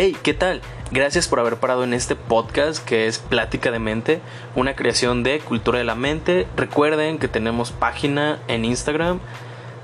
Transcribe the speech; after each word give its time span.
Hey, 0.00 0.16
¿qué 0.22 0.32
tal? 0.32 0.60
Gracias 0.92 1.26
por 1.26 1.40
haber 1.40 1.56
parado 1.56 1.82
en 1.82 1.92
este 1.92 2.14
podcast 2.14 2.84
que 2.84 3.08
es 3.08 3.18
Plática 3.18 3.72
de 3.72 3.80
Mente, 3.80 4.20
una 4.54 4.76
creación 4.76 5.24
de 5.24 5.40
Cultura 5.40 5.78
de 5.78 5.84
la 5.84 5.96
Mente. 5.96 6.46
Recuerden 6.56 7.18
que 7.18 7.26
tenemos 7.26 7.72
página 7.72 8.38
en 8.46 8.64
Instagram 8.64 9.18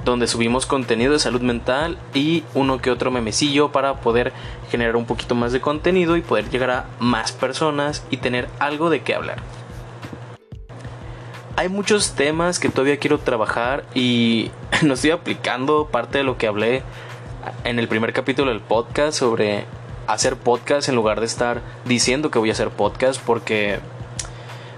donde 0.04 0.28
subimos 0.28 0.66
contenido 0.66 1.14
de 1.14 1.18
salud 1.18 1.40
mental 1.40 1.98
y 2.14 2.44
uno 2.54 2.78
que 2.78 2.92
otro 2.92 3.10
memecillo 3.10 3.72
para 3.72 4.02
poder 4.02 4.32
generar 4.70 4.94
un 4.94 5.04
poquito 5.04 5.34
más 5.34 5.50
de 5.50 5.60
contenido 5.60 6.16
y 6.16 6.20
poder 6.20 6.48
llegar 6.48 6.70
a 6.70 6.86
más 7.00 7.32
personas 7.32 8.06
y 8.08 8.18
tener 8.18 8.48
algo 8.60 8.90
de 8.90 9.02
qué 9.02 9.16
hablar. 9.16 9.38
Hay 11.56 11.68
muchos 11.68 12.12
temas 12.12 12.60
que 12.60 12.68
todavía 12.68 13.00
quiero 13.00 13.18
trabajar 13.18 13.82
y 13.96 14.52
no 14.84 14.94
estoy 14.94 15.10
aplicando 15.10 15.88
parte 15.90 16.18
de 16.18 16.24
lo 16.24 16.38
que 16.38 16.46
hablé 16.46 16.84
en 17.64 17.80
el 17.80 17.88
primer 17.88 18.12
capítulo 18.12 18.52
del 18.52 18.60
podcast 18.60 19.18
sobre 19.18 19.64
hacer 20.06 20.36
podcast 20.36 20.88
en 20.88 20.94
lugar 20.94 21.20
de 21.20 21.26
estar 21.26 21.60
diciendo 21.84 22.30
que 22.30 22.38
voy 22.38 22.50
a 22.50 22.52
hacer 22.52 22.70
podcast 22.70 23.20
porque 23.20 23.80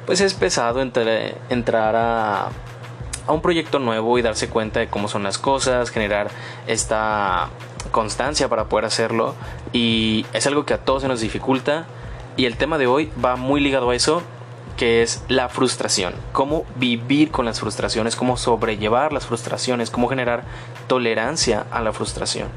pues 0.06 0.20
es 0.20 0.34
pesado 0.34 0.80
entrar 0.80 1.96
a, 1.96 2.48
a 3.26 3.32
un 3.32 3.42
proyecto 3.42 3.78
nuevo 3.78 4.18
y 4.18 4.22
darse 4.22 4.48
cuenta 4.48 4.80
de 4.80 4.88
cómo 4.88 5.08
son 5.08 5.22
las 5.22 5.38
cosas, 5.38 5.90
generar 5.90 6.30
esta 6.66 7.48
constancia 7.90 8.48
para 8.48 8.66
poder 8.66 8.84
hacerlo. 8.84 9.34
Y 9.72 10.26
es 10.32 10.46
algo 10.46 10.64
que 10.64 10.74
a 10.74 10.78
todos 10.78 11.02
se 11.02 11.08
nos 11.08 11.20
dificulta. 11.20 11.86
Y 12.36 12.44
el 12.44 12.56
tema 12.56 12.78
de 12.78 12.86
hoy 12.86 13.10
va 13.22 13.36
muy 13.36 13.60
ligado 13.60 13.90
a 13.90 13.96
eso 13.96 14.22
que 14.76 15.02
es 15.02 15.24
la 15.28 15.48
frustración, 15.48 16.12
cómo 16.32 16.66
vivir 16.76 17.30
con 17.30 17.46
las 17.46 17.60
frustraciones, 17.60 18.14
cómo 18.14 18.36
sobrellevar 18.36 19.12
las 19.12 19.26
frustraciones, 19.26 19.90
cómo 19.90 20.08
generar 20.08 20.44
tolerancia 20.86 21.66
a 21.70 21.80
la 21.80 21.94
frustración. 21.94 22.48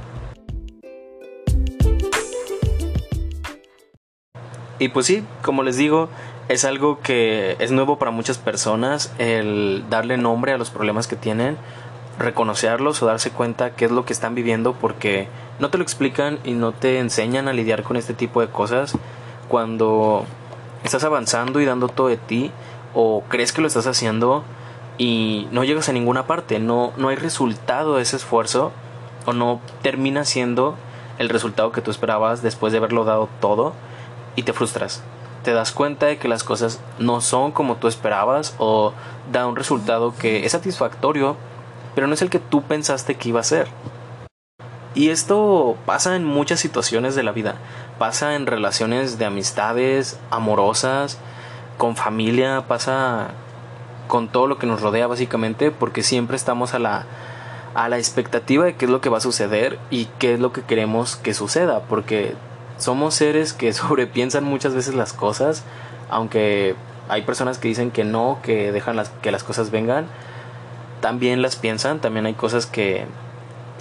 Y 4.80 4.88
pues 4.88 5.05
sí, 5.05 5.23
como 5.41 5.61
les 5.63 5.75
digo, 5.75 6.09
es 6.47 6.63
algo 6.63 6.99
que 7.02 7.58
es 7.59 7.72
nuevo 7.72 7.99
para 7.99 8.11
muchas 8.11 8.38
personas 8.38 9.13
el 9.19 9.83
darle 9.89 10.17
nombre 10.17 10.53
a 10.53 10.58
los 10.58 10.69
problemas 10.69 11.08
que 11.08 11.17
tienen, 11.17 11.58
reconocerlos 12.17 13.03
o 13.03 13.05
darse 13.05 13.30
cuenta 13.30 13.72
qué 13.72 13.85
es 13.85 13.91
lo 13.91 14.05
que 14.05 14.13
están 14.13 14.35
viviendo 14.35 14.73
porque 14.73 15.27
no 15.59 15.69
te 15.69 15.77
lo 15.77 15.83
explican 15.83 16.39
y 16.45 16.53
no 16.53 16.72
te 16.72 17.00
enseñan 17.00 17.50
a 17.50 17.53
lidiar 17.53 17.83
con 17.83 17.97
este 17.97 18.13
tipo 18.13 18.39
de 18.39 18.47
cosas. 18.47 18.94
Cuando 19.50 20.25
estás 20.83 21.03
avanzando 21.03 21.59
y 21.59 21.66
dando 21.66 21.89
todo 21.89 22.07
de 22.07 22.17
ti 22.17 22.52
o 22.94 23.23
crees 23.27 23.52
que 23.52 23.61
lo 23.61 23.67
estás 23.67 23.85
haciendo 23.85 24.44
y 24.97 25.47
no 25.52 25.66
llegas 25.66 25.89
a 25.89 25.94
ninguna 25.94 26.25
parte, 26.25 26.59
no, 26.59 26.94
no 26.95 27.09
hay 27.09 27.17
resultado 27.17 27.97
de 27.97 28.03
ese 28.03 28.16
esfuerzo 28.16 28.72
o 29.25 29.33
no 29.33 29.59
termina 29.81 30.23
siendo 30.23 30.75
el 31.17 31.27
resultado 31.27 31.73
que 31.73 31.81
tú 31.81 31.91
esperabas 31.91 32.41
después 32.41 32.72
de 32.72 32.77
haberlo 32.77 33.03
dado 33.03 33.27
todo 33.41 33.73
y 34.39 34.43
te 34.43 34.53
frustras. 34.53 35.03
Te 35.43 35.51
das 35.51 35.71
cuenta 35.73 36.05
de 36.05 36.17
que 36.17 36.29
las 36.29 36.43
cosas 36.43 36.79
no 36.97 37.19
son 37.19 37.51
como 37.51 37.75
tú 37.75 37.87
esperabas 37.87 38.55
o 38.57 38.93
da 39.31 39.47
un 39.47 39.57
resultado 39.57 40.13
que 40.17 40.45
es 40.45 40.53
satisfactorio, 40.53 41.35
pero 41.93 42.07
no 42.07 42.13
es 42.13 42.21
el 42.21 42.29
que 42.29 42.39
tú 42.39 42.63
pensaste 42.63 43.15
que 43.15 43.29
iba 43.29 43.41
a 43.41 43.43
ser. 43.43 43.67
Y 44.95 45.09
esto 45.09 45.77
pasa 45.85 46.15
en 46.15 46.23
muchas 46.23 46.61
situaciones 46.61 47.15
de 47.15 47.23
la 47.23 47.33
vida. 47.33 47.55
Pasa 47.97 48.35
en 48.35 48.47
relaciones 48.47 49.17
de 49.19 49.25
amistades, 49.25 50.17
amorosas, 50.29 51.17
con 51.77 51.95
familia, 51.95 52.65
pasa 52.67 53.31
con 54.07 54.29
todo 54.29 54.47
lo 54.47 54.57
que 54.57 54.67
nos 54.67 54.81
rodea 54.81 55.07
básicamente, 55.07 55.69
porque 55.69 56.01
siempre 56.01 56.37
estamos 56.37 56.73
a 56.73 56.79
la 56.79 57.05
a 57.75 57.87
la 57.87 57.99
expectativa 57.99 58.65
de 58.65 58.75
qué 58.75 58.85
es 58.85 58.91
lo 58.91 58.99
que 58.99 59.09
va 59.09 59.19
a 59.19 59.21
suceder 59.21 59.77
y 59.91 60.05
qué 60.17 60.33
es 60.33 60.39
lo 60.39 60.51
que 60.51 60.63
queremos 60.63 61.17
que 61.17 61.35
suceda, 61.35 61.81
porque 61.81 62.35
somos 62.80 63.13
seres 63.13 63.53
que 63.53 63.72
sobrepiensan 63.73 64.44
muchas 64.44 64.73
veces 64.73 64.95
las 64.95 65.13
cosas, 65.13 65.63
aunque 66.09 66.75
hay 67.07 67.22
personas 67.22 67.59
que 67.59 67.67
dicen 67.67 67.91
que 67.91 68.03
no, 68.03 68.40
que 68.41 68.72
dejan 68.72 68.95
las, 68.95 69.09
que 69.09 69.31
las 69.31 69.44
cosas 69.44 69.69
vengan, 69.69 70.07
también 71.01 71.41
las 71.41 71.56
piensan, 71.56 72.00
también 72.00 72.25
hay 72.25 72.34
cosas 72.34 72.66
que 72.66 73.06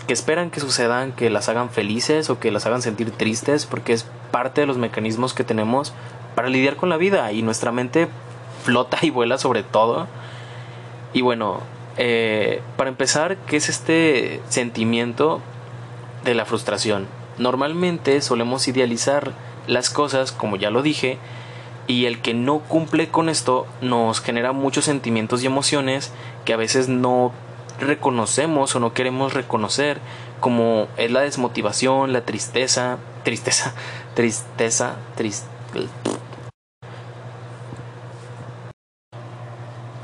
que 0.09 0.15
esperan 0.15 0.51
que 0.51 0.59
sucedan, 0.59 1.13
que 1.13 1.29
las 1.29 1.51
hagan 1.51 1.69
felices 1.69 2.31
o 2.31 2.41
que 2.41 2.51
las 2.51 2.65
hagan 2.65 2.81
sentir 2.81 3.11
tristes, 3.11 3.67
porque 3.67 3.93
es 3.93 4.07
parte 4.31 4.63
de 4.63 4.67
los 4.67 4.79
mecanismos 4.79 5.35
que 5.35 5.45
tenemos 5.45 5.93
para 6.35 6.49
lidiar 6.49 6.77
con 6.77 6.89
la 6.89 6.97
vida 6.97 7.31
y 7.31 7.43
nuestra 7.43 7.73
mente 7.73 8.09
flota 8.65 8.97
y 9.03 9.11
vuela 9.11 9.37
sobre 9.37 9.63
todo. 9.63 10.07
Y 11.13 11.21
bueno, 11.21 11.61
eh, 11.99 12.63
para 12.79 12.89
empezar, 12.89 13.37
¿qué 13.47 13.59
es 13.59 13.69
este 13.69 14.41
sentimiento 14.49 15.43
de 16.25 16.35
la 16.35 16.47
frustración? 16.47 17.07
Normalmente 17.39 18.21
solemos 18.21 18.69
idealizar 18.69 19.33
las 19.67 19.91
cosas, 19.91 20.33
como 20.33 20.57
ya 20.57 20.71
lo 20.71 20.83
dije, 20.83 21.19
y 21.87 22.07
el 22.07 22.21
que 22.21 22.35
no 22.35 22.61
cumple 22.61 23.09
con 23.09 23.29
esto 23.29 23.67
nos 23.81 24.21
genera 24.21 24.53
muchos 24.53 24.85
sentimientos 24.85 25.43
y 25.43 25.47
emociones 25.47 26.13
que 26.45 26.53
a 26.53 26.57
veces 26.57 26.89
no 26.89 27.33
reconocemos 27.81 28.75
o 28.75 28.81
no 28.81 28.93
queremos 28.93 29.35
reconocer, 29.35 30.01
como 30.41 30.89
es 30.97 31.11
la 31.11 31.21
desmotivación, 31.21 32.13
la 32.13 32.23
tristeza, 32.23 32.99
tristeza, 33.25 33.75
tristeza, 34.15 34.97
tristeza. 35.17 35.49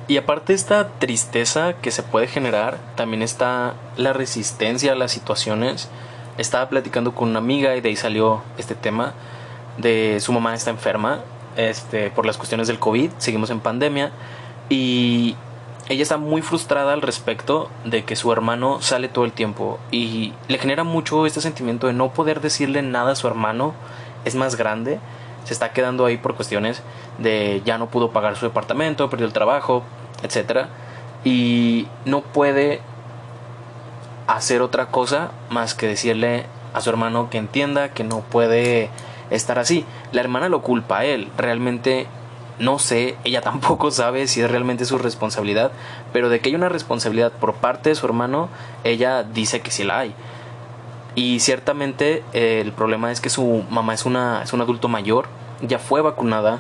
Y 0.07 0.19
aparte 0.19 0.53
de 0.53 0.57
esta 0.57 0.91
tristeza 0.99 1.75
que 1.81 1.91
se 1.91 2.03
puede 2.03 2.27
generar, 2.27 2.79
también 2.95 3.23
está 3.23 3.75
la 3.97 4.13
resistencia 4.13 4.93
a 4.93 4.97
las 4.97 5.13
situaciones. 5.13 5.89
Estaba 6.39 6.69
platicando 6.69 7.15
con 7.15 7.29
una 7.31 7.39
amiga 7.39 7.77
y 7.77 7.81
de 7.81 7.89
ahí 7.91 7.97
salió 7.97 8.43
este 8.59 8.75
tema 8.75 9.15
de 9.79 10.19
su 10.21 10.33
mamá 10.33 10.55
está 10.55 10.71
enferma 10.71 11.21
este, 11.57 12.11
por 12.11 12.27
las 12.27 12.37
cuestiones 12.37 12.69
del 12.69 12.79
COVID, 12.79 13.11
seguimos 13.19 13.51
en 13.51 13.61
pandemia 13.61 14.13
y 14.69 15.37
ella 15.89 16.03
está 16.03 16.17
muy 16.17 16.43
frustrada 16.43 16.93
al 16.93 17.03
respecto 17.03 17.71
de 17.85 18.05
que 18.05 18.17
su 18.17 18.33
hermano 18.33 18.81
sale 18.81 19.09
todo 19.09 19.25
el 19.25 19.33
tiempo 19.33 19.79
y 19.91 20.33
le 20.49 20.59
genera 20.59 20.85
mucho 20.85 21.27
este 21.27 21.41
sentimiento 21.41 21.87
de 21.87 21.93
no 21.93 22.13
poder 22.13 22.41
decirle 22.41 22.83
nada 22.83 23.13
a 23.13 23.17
su 23.17 23.27
hermano, 23.27 23.75
es 24.25 24.35
más 24.35 24.57
grande, 24.57 24.99
se 25.45 25.53
está 25.53 25.73
quedando 25.73 26.07
ahí 26.07 26.17
por 26.17 26.35
cuestiones 26.35 26.83
de 27.19 27.61
ya 27.65 27.77
no 27.79 27.89
pudo 27.89 28.11
pagar 28.11 28.37
su 28.37 28.47
departamento, 28.47 29.11
perdió 29.11 29.27
el 29.27 29.33
trabajo, 29.33 29.83
etc. 30.23 30.69
Y 31.23 31.87
no 32.07 32.23
puede 32.23 32.81
hacer 34.27 34.63
otra 34.63 34.87
cosa 34.87 35.31
más 35.51 35.75
que 35.75 35.87
decirle 35.87 36.47
a 36.73 36.81
su 36.81 36.91
hermano 36.91 37.31
que 37.31 37.39
entienda 37.39 37.91
que 37.91 38.05
no 38.05 38.21
puede 38.21 38.91
estar 39.31 39.59
así. 39.59 39.85
La 40.13 40.21
hermana 40.21 40.49
lo 40.49 40.63
culpa 40.63 40.99
a 40.99 41.05
él, 41.05 41.31
realmente 41.37 42.07
no 42.59 42.79
sé, 42.79 43.17
ella 43.25 43.41
tampoco 43.43 43.91
sabe 43.91 44.27
si 44.27 44.41
es 44.41 44.51
realmente 44.51 44.85
su 44.85 44.99
responsabilidad, 44.99 45.73
pero 46.13 46.29
de 46.29 46.41
que 46.41 46.51
hay 46.51 46.55
una 46.55 46.69
responsabilidad 46.69 47.33
por 47.33 47.55
parte 47.55 47.91
de 47.91 47.95
su 47.95 48.07
hermano, 48.07 48.49
ella 48.85 49.23
dice 49.23 49.61
que 49.61 49.71
sí 49.71 49.85
la 49.85 50.01
hay. 50.01 50.15
Y 51.17 51.41
ciertamente 51.41 52.25
eh, 52.33 52.61
el 52.61 52.73
problema 52.73 53.13
es 53.13 53.21
que 53.21 53.31
su 53.31 53.65
mamá 53.71 53.95
es, 53.95 54.05
una, 54.05 54.43
es 54.43 54.53
un 54.53 54.61
adulto 54.61 54.89
mayor, 54.89 55.27
ya 55.63 55.79
fue 55.79 56.01
vacunada, 56.01 56.59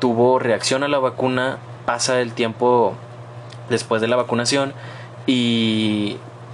tuvo 0.00 0.38
reacción 0.38 0.82
a 0.82 0.88
la 0.88 0.98
vacuna, 0.98 1.58
pasa 1.84 2.20
el 2.20 2.32
tiempo 2.32 2.94
después 3.70 4.00
de 4.00 4.08
la 4.08 4.16
vacunación 4.16 4.72
y 5.26 6.05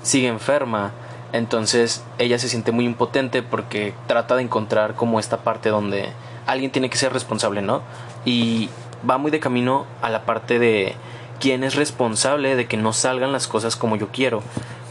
sigue 0.02 0.28
enferma. 0.28 0.92
Entonces 1.32 2.04
ella 2.18 2.38
se 2.38 2.48
siente 2.48 2.72
muy 2.72 2.84
impotente 2.84 3.42
porque 3.42 3.94
trata 4.06 4.36
de 4.36 4.42
encontrar 4.42 4.94
como 4.94 5.18
esta 5.18 5.38
parte 5.38 5.70
donde 5.70 6.10
alguien 6.46 6.70
tiene 6.70 6.90
que 6.90 6.98
ser 6.98 7.12
responsable, 7.12 7.62
¿no? 7.62 7.82
Y 8.24 8.68
va 9.08 9.18
muy 9.18 9.30
de 9.30 9.40
camino 9.40 9.86
a 10.02 10.10
la 10.10 10.22
parte 10.22 10.58
de 10.58 10.94
quién 11.40 11.64
es 11.64 11.74
responsable 11.74 12.54
de 12.54 12.66
que 12.66 12.76
no 12.76 12.92
salgan 12.92 13.32
las 13.32 13.48
cosas 13.48 13.76
como 13.76 13.96
yo 13.96 14.08
quiero. 14.08 14.42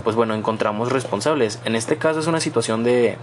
Pues 0.04 0.16
bueno, 0.16 0.34
encontramos 0.34 0.92
responsables. 0.92 1.60
En 1.64 1.76
este 1.76 1.98
caso 1.98 2.20
es 2.20 2.28
una 2.28 2.40
situación 2.40 2.84
de 2.84 3.18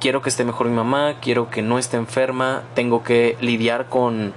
quiero 0.00 0.22
que 0.22 0.30
esté 0.30 0.44
mejor 0.44 0.68
mi 0.68 0.74
mamá, 0.74 1.16
quiero 1.20 1.50
que 1.50 1.62
no 1.62 1.78
esté 1.78 1.98
enferma, 1.98 2.62
tengo 2.74 3.04
que 3.04 3.36
lidiar 3.40 3.86
con, 3.86 4.32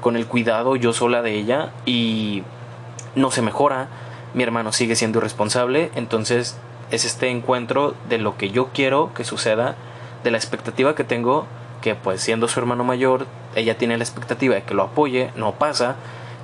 con 0.00 0.16
el 0.16 0.26
cuidado 0.26 0.76
yo 0.76 0.92
sola 0.92 1.20
de 1.20 1.34
ella 1.34 1.72
y 1.84 2.44
no 3.16 3.30
se 3.30 3.42
mejora, 3.42 3.88
mi 4.34 4.42
hermano 4.42 4.72
sigue 4.72 4.96
siendo 4.96 5.18
irresponsable, 5.18 5.90
entonces 5.94 6.56
es 6.90 7.04
este 7.04 7.28
encuentro 7.28 7.94
de 8.08 8.18
lo 8.18 8.36
que 8.36 8.50
yo 8.50 8.68
quiero 8.72 9.12
que 9.14 9.24
suceda, 9.24 9.76
de 10.24 10.30
la 10.30 10.38
expectativa 10.38 10.94
que 10.94 11.04
tengo 11.04 11.46
que 11.80 11.94
pues 11.94 12.20
siendo 12.20 12.46
su 12.48 12.60
hermano 12.60 12.84
mayor, 12.84 13.26
ella 13.54 13.78
tiene 13.78 13.96
la 13.96 14.04
expectativa 14.04 14.54
de 14.54 14.62
que 14.62 14.74
lo 14.74 14.82
apoye, 14.82 15.30
no 15.34 15.52
pasa 15.52 15.96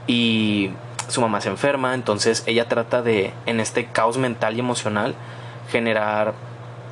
y 0.07 0.71
su 1.09 1.21
mamá 1.21 1.41
se 1.41 1.49
enferma, 1.49 1.95
entonces 1.95 2.43
ella 2.47 2.69
trata 2.69 3.03
de, 3.03 3.33
en 3.45 3.61
este 3.61 3.87
caos 3.87 4.19
mental 4.19 4.57
y 4.57 4.61
emocional, 4.61 5.15
generar 5.71 6.35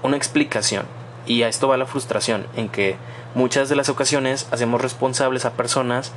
una 0.02 0.16
explicación. 0.16 0.86
Y 1.26 1.42
a 1.42 1.48
esto 1.48 1.68
va 1.68 1.76
la 1.76 1.86
frustración, 1.86 2.46
en 2.54 2.68
que 2.68 2.96
muchas 3.34 3.68
de 3.68 3.76
las 3.76 3.88
ocasiones 3.88 4.46
hacemos 4.50 4.80
responsables 4.80 5.46
a 5.46 5.52
personas 5.52 6.12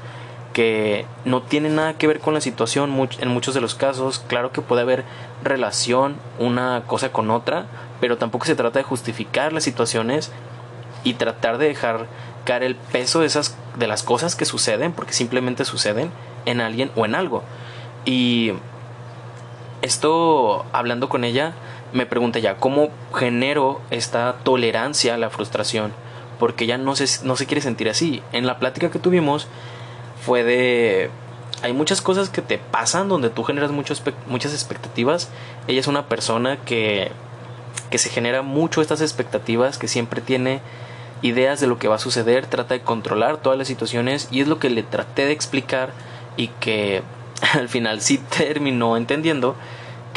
que 0.57 1.05
no 1.23 1.43
tienen 1.43 1.75
nada 1.75 1.99
que 1.99 2.07
ver 2.07 2.19
con 2.19 2.33
la 2.33 2.41
situación 2.41 3.07
en 3.19 3.27
muchos 3.27 3.53
de 3.53 3.61
los 3.61 3.75
casos. 3.75 4.17
Claro 4.25 4.51
que 4.51 4.63
puede 4.63 4.81
haber 4.81 5.03
relación 5.43 6.15
una 6.39 6.81
cosa 6.87 7.11
con 7.11 7.29
otra, 7.29 7.67
pero 8.01 8.17
tampoco 8.17 8.47
se 8.47 8.55
trata 8.55 8.79
de 8.79 8.83
justificar 8.83 9.53
las 9.53 9.63
situaciones 9.63 10.31
y 11.03 11.13
tratar 11.13 11.59
de 11.59 11.67
dejar 11.67 12.07
caer 12.43 12.63
el 12.63 12.73
peso 12.73 13.19
de 13.19 13.27
esas 13.27 13.55
de 13.75 13.85
las 13.85 14.01
cosas 14.01 14.35
que 14.35 14.45
suceden 14.45 14.93
porque 14.93 15.13
simplemente 15.13 15.63
suceden 15.63 16.09
en 16.45 16.59
alguien 16.59 16.89
o 16.95 17.05
en 17.05 17.13
algo. 17.13 17.43
Y 18.03 18.53
esto 19.83 20.65
hablando 20.71 21.07
con 21.07 21.23
ella 21.23 21.53
me 21.93 22.07
pregunta 22.07 22.39
ya 22.39 22.55
cómo 22.55 22.89
genero 23.13 23.79
esta 23.91 24.37
tolerancia 24.43 25.13
a 25.13 25.17
la 25.19 25.29
frustración 25.29 25.93
porque 26.39 26.63
ella 26.63 26.79
no 26.79 26.95
se, 26.95 27.23
no 27.27 27.35
se 27.35 27.45
quiere 27.45 27.61
sentir 27.61 27.89
así. 27.89 28.23
En 28.31 28.47
la 28.47 28.57
plática 28.57 28.89
que 28.89 28.97
tuvimos 28.97 29.47
fue 30.27 30.43
de 30.43 31.09
hay 31.63 31.71
muchas 31.71 32.01
cosas 32.01 32.29
que 32.29 32.41
te 32.41 32.57
pasan 32.57 33.07
donde 33.07 33.29
tú 33.29 33.43
generas 33.43 33.71
muchas 33.71 34.53
expectativas. 34.53 35.29
Ella 35.69 35.79
es 35.79 35.87
una 35.87 36.07
persona 36.07 36.57
que 36.57 37.11
que 37.89 37.97
se 37.97 38.09
genera 38.09 38.41
mucho 38.41 38.81
estas 38.81 38.99
expectativas 38.99 39.77
que 39.77 39.87
siempre 39.87 40.19
tiene 40.19 40.59
ideas 41.21 41.61
de 41.61 41.67
lo 41.67 41.79
que 41.79 41.87
va 41.87 41.95
a 41.95 41.99
suceder, 41.99 42.45
trata 42.45 42.73
de 42.73 42.81
controlar 42.81 43.37
todas 43.37 43.57
las 43.57 43.69
situaciones 43.69 44.27
y 44.29 44.41
es 44.41 44.49
lo 44.49 44.59
que 44.59 44.69
le 44.69 44.83
traté 44.83 45.25
de 45.25 45.31
explicar 45.31 45.91
y 46.35 46.49
que 46.59 47.03
al 47.53 47.69
final 47.69 48.01
sí 48.01 48.17
terminó 48.17 48.97
entendiendo 48.97 49.55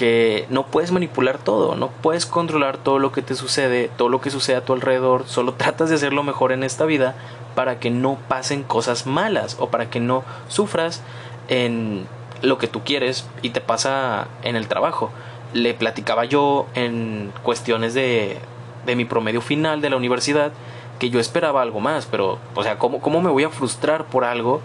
que 0.00 0.47
no 0.49 0.64
puedes 0.64 0.93
manipular 0.93 1.37
todo, 1.37 1.75
no 1.75 1.88
puedes 1.88 2.25
controlar 2.25 2.79
todo 2.79 2.99
lo 2.99 3.12
que 3.12 3.20
te 3.20 3.35
sucede, 3.35 3.91
todo 3.99 4.08
lo 4.08 4.23
que 4.23 4.31
sucede 4.31 4.56
a 4.56 4.64
tu 4.64 4.73
alrededor, 4.73 5.25
solo 5.26 5.52
tratas 5.58 5.91
de 5.91 5.97
hacerlo 5.97 6.23
mejor 6.23 6.52
en 6.52 6.64
esta 6.64 6.87
vida 6.87 7.14
para 7.55 7.79
que 7.81 7.91
no 7.91 8.17
pasen 8.26 8.62
cosas 8.62 9.06
malas 9.06 9.58
o 9.61 9.69
para 9.69 9.91
que 9.91 10.00
no 10.00 10.25
sufras 10.49 11.02
en 11.49 12.06
lo 12.41 12.56
que 12.56 12.67
tú 12.67 12.81
quieres 12.82 13.29
y 13.43 13.50
te 13.50 13.61
pasa 13.61 14.29
en 14.43 14.56
el 14.56 14.69
trabajo. 14.69 15.11
Le 15.52 15.75
platicaba 15.75 16.25
yo 16.25 16.67
en 16.75 17.31
cuestiones 17.43 17.93
de, 17.93 18.38
de 18.87 18.96
mi 18.96 19.05
promedio 19.05 19.43
final 19.43 19.82
de 19.82 19.91
la 19.91 19.99
universidad 19.99 20.50
que 20.99 21.11
yo 21.11 21.20
esperaba 21.20 21.61
algo 21.61 21.81
más, 21.81 22.06
pero, 22.06 22.38
o 22.55 22.62
sea, 22.62 22.79
¿cómo, 22.79 23.03
cómo 23.03 23.20
me 23.20 23.29
voy 23.29 23.44
a 23.44 23.50
frustrar 23.50 24.06
por 24.06 24.25
algo 24.25 24.62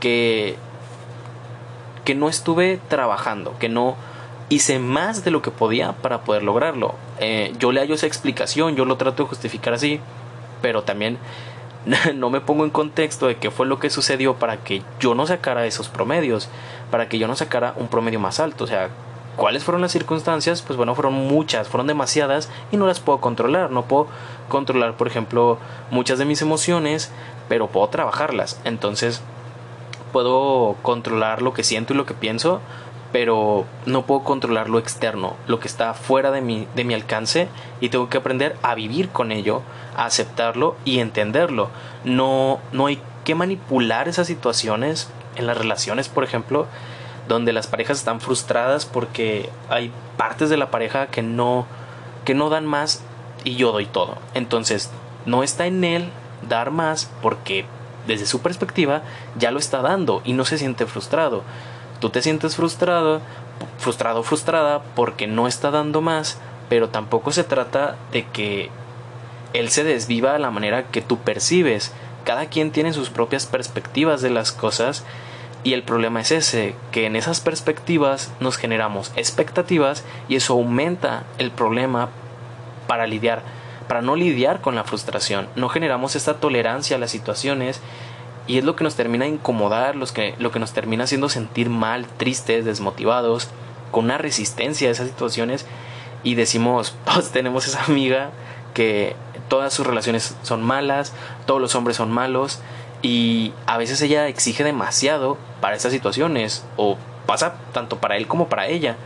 que, 0.00 0.56
que 2.04 2.16
no 2.16 2.28
estuve 2.28 2.80
trabajando, 2.88 3.56
que 3.60 3.68
no 3.68 3.94
hice 4.52 4.78
más 4.78 5.24
de 5.24 5.30
lo 5.30 5.42
que 5.42 5.50
podía 5.50 5.92
para 5.92 6.22
poder 6.22 6.42
lograrlo? 6.42 6.94
Eh, 7.18 7.52
yo 7.58 7.72
le 7.72 7.80
hallo 7.80 7.94
esa 7.94 8.06
explicación, 8.06 8.76
yo 8.76 8.84
lo 8.84 8.96
trato 8.96 9.22
de 9.22 9.28
justificar 9.28 9.74
así, 9.74 10.00
pero 10.60 10.82
también 10.82 11.18
no 12.14 12.30
me 12.30 12.40
pongo 12.40 12.64
en 12.64 12.70
contexto 12.70 13.26
de 13.26 13.36
qué 13.36 13.50
fue 13.50 13.66
lo 13.66 13.78
que 13.78 13.90
sucedió 13.90 14.34
para 14.34 14.58
que 14.58 14.82
yo 15.00 15.14
no 15.14 15.26
sacara 15.26 15.66
esos 15.66 15.88
promedios, 15.88 16.48
para 16.90 17.08
que 17.08 17.18
yo 17.18 17.26
no 17.28 17.36
sacara 17.36 17.74
un 17.76 17.88
promedio 17.88 18.20
más 18.20 18.40
alto, 18.40 18.64
o 18.64 18.66
sea, 18.66 18.90
¿Cuáles 19.36 19.64
fueron 19.64 19.80
las 19.80 19.92
circunstancias? 19.92 20.60
Pues 20.60 20.76
bueno, 20.76 20.94
fueron 20.94 21.14
muchas, 21.14 21.66
fueron 21.66 21.86
demasiadas 21.86 22.50
y 22.70 22.76
no 22.76 22.86
las 22.86 23.00
puedo 23.00 23.18
controlar. 23.18 23.70
No 23.70 23.86
puedo 23.86 24.08
controlar, 24.50 24.94
por 24.98 25.06
ejemplo, 25.06 25.56
muchas 25.90 26.18
de 26.18 26.26
mis 26.26 26.42
emociones, 26.42 27.10
pero 27.48 27.68
puedo 27.68 27.88
trabajarlas. 27.88 28.60
Entonces, 28.64 29.22
puedo 30.12 30.76
controlar 30.82 31.40
lo 31.40 31.54
que 31.54 31.64
siento 31.64 31.94
y 31.94 31.96
lo 31.96 32.04
que 32.04 32.12
pienso, 32.12 32.60
pero 33.12 33.66
no 33.86 34.06
puedo 34.06 34.24
controlar 34.24 34.70
lo 34.70 34.78
externo, 34.78 35.36
lo 35.46 35.60
que 35.60 35.68
está 35.68 35.94
fuera 35.94 36.30
de 36.30 36.40
mi, 36.40 36.66
de 36.74 36.84
mi 36.84 36.94
alcance 36.94 37.48
y 37.80 37.90
tengo 37.90 38.08
que 38.08 38.16
aprender 38.16 38.56
a 38.62 38.74
vivir 38.74 39.10
con 39.10 39.32
ello, 39.32 39.62
a 39.96 40.06
aceptarlo 40.06 40.76
y 40.84 40.98
entenderlo. 40.98 41.68
No, 42.04 42.58
no 42.72 42.86
hay 42.86 42.98
que 43.24 43.34
manipular 43.34 44.08
esas 44.08 44.26
situaciones 44.26 45.10
en 45.36 45.46
las 45.46 45.58
relaciones, 45.58 46.08
por 46.08 46.24
ejemplo, 46.24 46.66
donde 47.28 47.52
las 47.52 47.66
parejas 47.66 47.98
están 47.98 48.20
frustradas 48.20 48.86
porque 48.86 49.50
hay 49.68 49.92
partes 50.16 50.50
de 50.50 50.56
la 50.56 50.70
pareja 50.70 51.06
que 51.06 51.22
no 51.22 51.66
que 52.24 52.34
no 52.34 52.50
dan 52.50 52.66
más 52.66 53.02
y 53.44 53.56
yo 53.56 53.72
doy 53.72 53.86
todo. 53.86 54.16
Entonces, 54.34 54.90
no 55.26 55.42
está 55.42 55.66
en 55.66 55.84
él 55.84 56.08
dar 56.48 56.70
más 56.70 57.10
porque 57.20 57.64
desde 58.06 58.26
su 58.26 58.40
perspectiva 58.40 59.02
ya 59.38 59.50
lo 59.50 59.58
está 59.58 59.82
dando 59.82 60.22
y 60.24 60.32
no 60.32 60.44
se 60.44 60.58
siente 60.58 60.86
frustrado. 60.86 61.42
Tú 62.02 62.10
te 62.10 62.20
sientes 62.20 62.56
frustrado, 62.56 63.20
frustrado, 63.78 64.24
frustrada 64.24 64.82
porque 64.96 65.28
no 65.28 65.46
está 65.46 65.70
dando 65.70 66.00
más, 66.00 66.36
pero 66.68 66.88
tampoco 66.88 67.30
se 67.30 67.44
trata 67.44 67.94
de 68.10 68.26
que 68.26 68.70
él 69.52 69.68
se 69.68 69.84
desviva 69.84 70.32
de 70.32 70.40
la 70.40 70.50
manera 70.50 70.88
que 70.88 71.00
tú 71.00 71.18
percibes. 71.18 71.92
Cada 72.24 72.46
quien 72.46 72.72
tiene 72.72 72.92
sus 72.92 73.08
propias 73.08 73.46
perspectivas 73.46 74.20
de 74.20 74.30
las 74.30 74.50
cosas 74.50 75.04
y 75.62 75.74
el 75.74 75.84
problema 75.84 76.20
es 76.20 76.32
ese, 76.32 76.74
que 76.90 77.06
en 77.06 77.14
esas 77.14 77.38
perspectivas 77.38 78.32
nos 78.40 78.56
generamos 78.56 79.12
expectativas 79.14 80.02
y 80.28 80.34
eso 80.34 80.54
aumenta 80.54 81.22
el 81.38 81.52
problema 81.52 82.08
para 82.88 83.06
lidiar, 83.06 83.42
para 83.86 84.02
no 84.02 84.16
lidiar 84.16 84.60
con 84.60 84.74
la 84.74 84.82
frustración. 84.82 85.46
No 85.54 85.68
generamos 85.68 86.16
esta 86.16 86.40
tolerancia 86.40 86.96
a 86.96 86.98
las 86.98 87.12
situaciones 87.12 87.80
y 88.46 88.58
es 88.58 88.64
lo 88.64 88.76
que 88.76 88.84
nos 88.84 88.96
termina 88.96 89.26
incomodar, 89.26 89.96
los 89.96 90.12
que, 90.12 90.34
lo 90.38 90.50
que 90.50 90.58
nos 90.58 90.72
termina 90.72 91.04
haciendo 91.04 91.28
sentir 91.28 91.70
mal, 91.70 92.06
tristes, 92.06 92.64
desmotivados, 92.64 93.48
con 93.90 94.06
una 94.06 94.18
resistencia 94.18 94.88
a 94.88 94.92
esas 94.92 95.08
situaciones 95.08 95.66
y 96.24 96.34
decimos, 96.34 96.94
pues 97.04 97.30
tenemos 97.30 97.66
esa 97.66 97.84
amiga 97.84 98.30
que 98.74 99.14
todas 99.48 99.72
sus 99.72 99.86
relaciones 99.86 100.34
son 100.42 100.62
malas, 100.62 101.12
todos 101.46 101.60
los 101.60 101.74
hombres 101.74 101.96
son 101.96 102.10
malos 102.10 102.60
y 103.02 103.52
a 103.66 103.76
veces 103.76 104.00
ella 104.02 104.28
exige 104.28 104.64
demasiado 104.64 105.36
para 105.60 105.76
estas 105.76 105.92
situaciones 105.92 106.64
o 106.76 106.96
pasa 107.26 107.54
tanto 107.72 107.98
para 107.98 108.16
él 108.16 108.26
como 108.26 108.48
para 108.48 108.66
ella. 108.66 108.96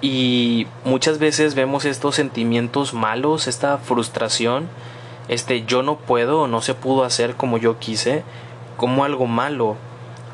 Y 0.00 0.66
muchas 0.84 1.18
veces 1.18 1.54
vemos 1.54 1.84
estos 1.84 2.16
sentimientos 2.16 2.92
malos, 2.92 3.46
esta 3.46 3.78
frustración, 3.78 4.68
este 5.28 5.64
yo 5.64 5.82
no 5.82 5.96
puedo 5.96 6.42
o 6.42 6.46
no 6.46 6.60
se 6.62 6.74
pudo 6.74 7.04
hacer 7.04 7.36
como 7.36 7.58
yo 7.58 7.78
quise, 7.78 8.24
como 8.76 9.04
algo 9.04 9.26
malo. 9.26 9.76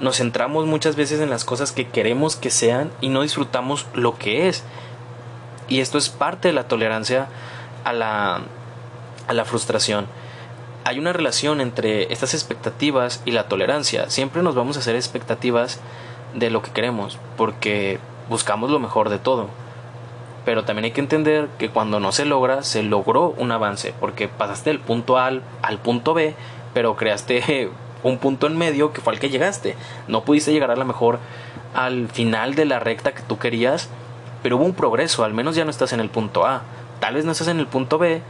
Nos 0.00 0.18
centramos 0.18 0.66
muchas 0.66 0.96
veces 0.96 1.20
en 1.20 1.30
las 1.30 1.44
cosas 1.44 1.72
que 1.72 1.88
queremos 1.88 2.36
que 2.36 2.50
sean 2.50 2.90
y 3.00 3.08
no 3.08 3.22
disfrutamos 3.22 3.86
lo 3.94 4.16
que 4.16 4.48
es. 4.48 4.64
Y 5.68 5.80
esto 5.80 5.98
es 5.98 6.08
parte 6.08 6.48
de 6.48 6.54
la 6.54 6.68
tolerancia 6.68 7.28
a 7.84 7.92
la, 7.92 8.42
a 9.26 9.32
la 9.32 9.44
frustración 9.44 10.06
hay 10.88 10.98
una 10.98 11.12
relación 11.12 11.60
entre 11.60 12.10
estas 12.10 12.32
expectativas 12.32 13.20
y 13.26 13.32
la 13.32 13.46
tolerancia. 13.46 14.08
Siempre 14.08 14.42
nos 14.42 14.54
vamos 14.54 14.78
a 14.78 14.80
hacer 14.80 14.96
expectativas 14.96 15.80
de 16.34 16.48
lo 16.48 16.62
que 16.62 16.70
queremos, 16.70 17.18
porque 17.36 17.98
buscamos 18.30 18.70
lo 18.70 18.78
mejor 18.78 19.10
de 19.10 19.18
todo. 19.18 19.48
Pero 20.48 20.64
también 20.64 20.86
hay 20.86 20.92
que 20.92 21.02
entender 21.02 21.46
que 21.58 21.68
cuando 21.68 22.00
no 22.00 22.10
se 22.10 22.24
logra, 22.24 22.62
se 22.62 22.82
logró 22.82 23.34
un 23.36 23.52
avance, 23.52 23.92
porque 24.00 24.28
pasaste 24.28 24.70
del 24.70 24.80
punto 24.80 25.18
A 25.18 25.26
al, 25.26 25.78
punto 25.78 26.14
B, 26.14 26.34
pero 26.72 26.96
creaste 26.96 27.68
un 28.02 28.16
punto 28.16 28.46
en 28.46 28.56
medio 28.56 28.94
que 28.94 29.02
fue 29.02 29.12
al 29.12 29.18
que 29.18 29.28
llegaste. 29.28 29.76
No 30.06 30.24
pudiste 30.24 30.50
llegar 30.50 30.70
a 30.70 30.76
lo 30.76 30.86
mejor 30.86 31.18
al 31.74 32.08
final 32.08 32.54
de 32.54 32.64
la 32.64 32.78
recta 32.78 33.12
que 33.12 33.20
tú 33.20 33.38
querías, 33.38 33.90
pero 34.42 34.56
hubo 34.56 34.64
un 34.64 34.72
progreso, 34.72 35.22
al 35.22 35.34
menos 35.34 35.54
ya 35.54 35.66
no 35.66 35.70
estás 35.70 35.92
en 35.92 36.00
el 36.00 36.08
punto 36.08 36.46
A. 36.46 36.62
Tal 36.98 37.16
vez 37.16 37.26
no 37.26 37.32
estás 37.32 37.48
en 37.48 37.60
el 37.60 37.66
punto 37.66 37.98
B, 37.98 38.22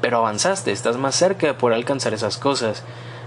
pero 0.00 0.16
avanzaste, 0.16 0.72
estás 0.72 0.96
más 0.96 1.14
cerca 1.14 1.46
de 1.46 1.52
poder 1.52 1.76
alcanzar 1.76 2.14
esas 2.14 2.38
cosas. 2.38 2.84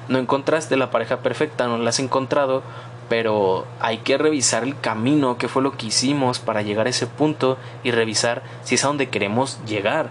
No 0.07 0.17
encontraste 0.17 0.75
la 0.75 0.89
pareja 0.89 1.17
perfecta, 1.17 1.67
no 1.67 1.77
la 1.77 1.89
has 1.89 1.99
encontrado, 1.99 2.63
pero 3.09 3.65
hay 3.79 3.97
que 3.97 4.17
revisar 4.17 4.63
el 4.63 4.79
camino, 4.79 5.37
qué 5.37 5.47
fue 5.47 5.63
lo 5.63 5.75
que 5.75 5.87
hicimos 5.87 6.39
para 6.39 6.61
llegar 6.61 6.85
a 6.85 6.91
ese 6.91 7.07
punto 7.07 7.57
y 7.83 7.91
revisar 7.91 8.43
si 8.63 8.75
es 8.75 8.85
a 8.85 8.87
donde 8.87 9.09
queremos 9.09 9.59
llegar. 9.65 10.09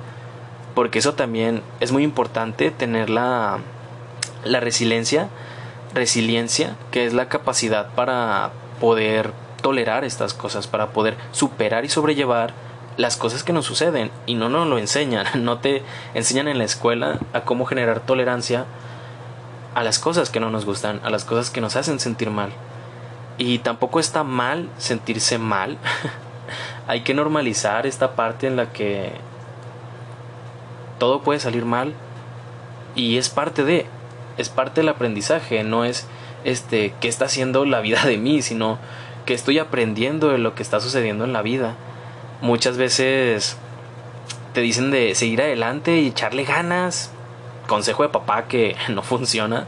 Porque 0.75 0.99
eso 0.99 1.15
también 1.15 1.63
es 1.81 1.93
muy 1.93 2.03
importante 2.03 2.71
tener 2.71 3.09
la, 3.09 3.59
la 4.45 4.61
resiliencia, 4.61 5.29
resiliencia, 5.95 6.77
que 6.91 7.07
es 7.07 7.15
la 7.15 7.29
capacidad 7.29 7.95
para 7.95 8.51
poder 8.81 9.33
tolerar 9.63 10.05
estas 10.05 10.35
cosas, 10.35 10.67
para 10.67 10.89
poder 10.89 11.17
superar 11.33 11.85
y 11.85 11.89
sobrellevar 11.89 12.53
las 12.97 13.17
cosas 13.17 13.45
que 13.45 13.53
nos 13.53 13.65
suceden 13.65 14.11
y 14.27 14.35
no 14.35 14.49
nos 14.49 14.67
lo 14.67 14.79
enseñan, 14.79 15.27
no 15.45 15.59
te 15.59 15.83
enseñan 16.15 16.49
en 16.49 16.59
la 16.59 16.65
escuela 16.65 17.19
a 17.33 17.43
cómo 17.43 17.65
generar 17.65 18.01
tolerancia 18.01 18.67
a 19.75 19.85
las 19.85 20.01
cosas 20.01 20.31
que 20.31 20.41
no 20.41 20.51
nos 20.51 20.65
gustan, 20.65 21.01
a 21.05 21.11
las 21.11 21.25
cosas 21.25 21.51
que 21.51 21.61
nos 21.61 21.77
hacen 21.77 22.01
sentir 22.01 22.31
mal. 22.31 22.51
Y 23.39 23.61
tampoco 23.61 24.01
está 24.01 24.25
mal 24.25 24.69
sentirse 24.79 25.39
mal. 25.39 25.79
Hay 26.87 27.03
que 27.03 27.15
normalizar 27.15 27.87
esta 27.87 28.17
parte 28.17 28.47
en 28.47 28.57
la 28.57 28.73
que 28.73 29.13
todo 30.99 31.23
puede 31.23 31.39
salir 31.39 31.65
mal 31.65 31.95
y 32.95 33.19
es 33.19 33.29
parte 33.29 33.65
de 33.65 33.87
es 34.37 34.49
parte 34.49 34.81
del 34.81 34.89
aprendizaje, 34.89 35.63
no 35.65 35.85
es 35.85 36.07
este 36.45 36.95
qué 37.01 37.09
está 37.09 37.27
haciendo 37.27 37.65
la 37.65 37.81
vida 37.81 38.05
de 38.05 38.17
mí, 38.17 38.43
sino 38.43 38.79
que 39.27 39.35
estoy 39.35 39.59
aprendiendo 39.59 40.29
de 40.29 40.39
lo 40.39 40.55
que 40.55 40.63
está 40.63 40.81
sucediendo 40.81 41.25
en 41.25 41.33
la 41.33 41.43
vida 41.43 41.75
muchas 42.41 42.77
veces 42.77 43.57
te 44.55 44.61
dicen 44.61 44.91
de 44.91 45.15
seguir 45.15 45.43
adelante 45.43 45.99
y 45.99 46.09
echarle 46.09 46.45
ganas. 46.45 47.11
Consejo 47.67 48.03
de 48.03 48.09
papá 48.09 48.47
que 48.47 48.77
no 48.89 49.03
funciona. 49.03 49.67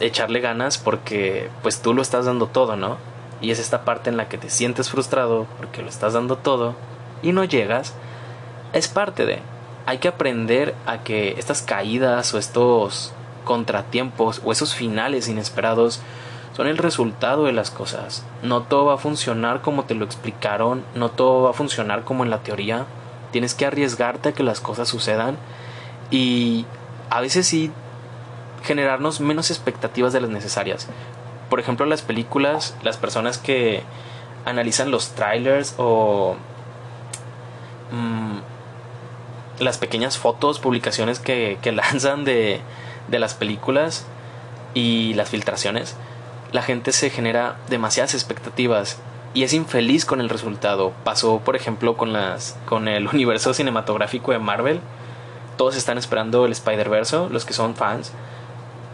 Echarle 0.00 0.40
ganas 0.40 0.78
porque 0.78 1.48
pues 1.62 1.80
tú 1.80 1.94
lo 1.94 2.02
estás 2.02 2.26
dando 2.26 2.46
todo, 2.46 2.76
¿no? 2.76 2.98
Y 3.40 3.50
es 3.50 3.58
esta 3.58 3.84
parte 3.84 4.10
en 4.10 4.16
la 4.16 4.28
que 4.28 4.38
te 4.38 4.50
sientes 4.50 4.90
frustrado 4.90 5.46
porque 5.56 5.82
lo 5.82 5.88
estás 5.88 6.12
dando 6.12 6.36
todo 6.36 6.74
y 7.22 7.32
no 7.32 7.44
llegas. 7.44 7.94
Es 8.72 8.88
parte 8.88 9.26
de... 9.26 9.40
hay 9.86 9.98
que 9.98 10.08
aprender 10.08 10.74
a 10.86 11.02
que 11.02 11.34
estas 11.38 11.62
caídas 11.62 12.34
o 12.34 12.38
estos 12.38 13.12
contratiempos 13.44 14.42
o 14.44 14.52
esos 14.52 14.74
finales 14.74 15.28
inesperados 15.28 16.00
son 16.56 16.66
el 16.66 16.78
resultado 16.78 17.44
de 17.44 17.52
las 17.52 17.70
cosas. 17.70 18.24
No 18.42 18.62
todo 18.62 18.86
va 18.86 18.94
a 18.94 18.98
funcionar 18.98 19.62
como 19.62 19.84
te 19.84 19.94
lo 19.94 20.04
explicaron, 20.04 20.84
no 20.94 21.10
todo 21.10 21.42
va 21.42 21.50
a 21.50 21.54
funcionar 21.54 22.04
como 22.04 22.24
en 22.24 22.30
la 22.30 22.42
teoría. 22.42 22.86
Tienes 23.30 23.54
que 23.54 23.66
arriesgarte 23.66 24.28
a 24.28 24.32
que 24.32 24.42
las 24.42 24.60
cosas 24.60 24.88
sucedan 24.88 25.36
y 26.10 26.66
a 27.08 27.20
veces 27.20 27.46
sí 27.46 27.70
generarnos 28.62 29.20
menos 29.20 29.50
expectativas 29.50 30.12
de 30.12 30.20
las 30.20 30.30
necesarias. 30.30 30.88
Por 31.48 31.60
ejemplo, 31.60 31.86
las 31.86 32.02
películas, 32.02 32.76
las 32.82 32.96
personas 32.96 33.38
que 33.38 33.82
analizan 34.44 34.90
los 34.90 35.10
trailers 35.10 35.74
o 35.78 36.36
mm, 37.90 39.62
las 39.62 39.78
pequeñas 39.78 40.18
fotos, 40.18 40.60
publicaciones 40.60 41.18
que, 41.18 41.58
que 41.62 41.72
lanzan 41.72 42.24
de, 42.24 42.60
de 43.08 43.18
las 43.18 43.34
películas 43.34 44.06
y 44.74 45.14
las 45.14 45.28
filtraciones, 45.28 45.96
la 46.52 46.62
gente 46.62 46.92
se 46.92 47.10
genera 47.10 47.56
demasiadas 47.68 48.14
expectativas 48.14 48.98
y 49.34 49.44
es 49.44 49.52
infeliz 49.52 50.04
con 50.04 50.20
el 50.20 50.28
resultado. 50.28 50.92
Pasó, 51.04 51.40
por 51.40 51.56
ejemplo, 51.56 51.96
con 51.96 52.12
las 52.12 52.56
con 52.66 52.88
el 52.88 53.08
universo 53.12 53.54
cinematográfico 53.54 54.32
de 54.32 54.38
Marvel. 54.38 54.80
Todos 55.56 55.76
están 55.76 55.98
esperando 55.98 56.46
el 56.46 56.52
Spider-Verse, 56.52 57.28
los 57.30 57.44
que 57.44 57.52
son 57.52 57.74
fans. 57.74 58.12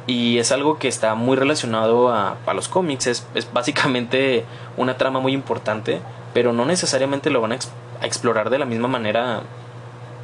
Y 0.07 0.39
es 0.39 0.53
algo 0.53 0.79
que 0.79 0.89
está 0.89 1.15
muy 1.15 1.37
relacionado 1.37 2.11
a, 2.11 2.37
los 2.55 2.69
cómics. 2.69 3.07
Es, 3.07 3.27
básicamente 3.53 4.45
una 4.77 4.97
trama 4.97 5.21
muy 5.21 5.33
importante, 5.33 6.01
pero 6.33 6.53
no 6.53 6.65
necesariamente 6.65 7.31
lo 7.31 7.41
van 7.41 7.53
a, 7.53 7.59
a 8.01 8.07
explorar 8.07 8.51
de 8.51 8.59
la 8.59 8.67
misma 8.67 8.89
manera 8.89 9.43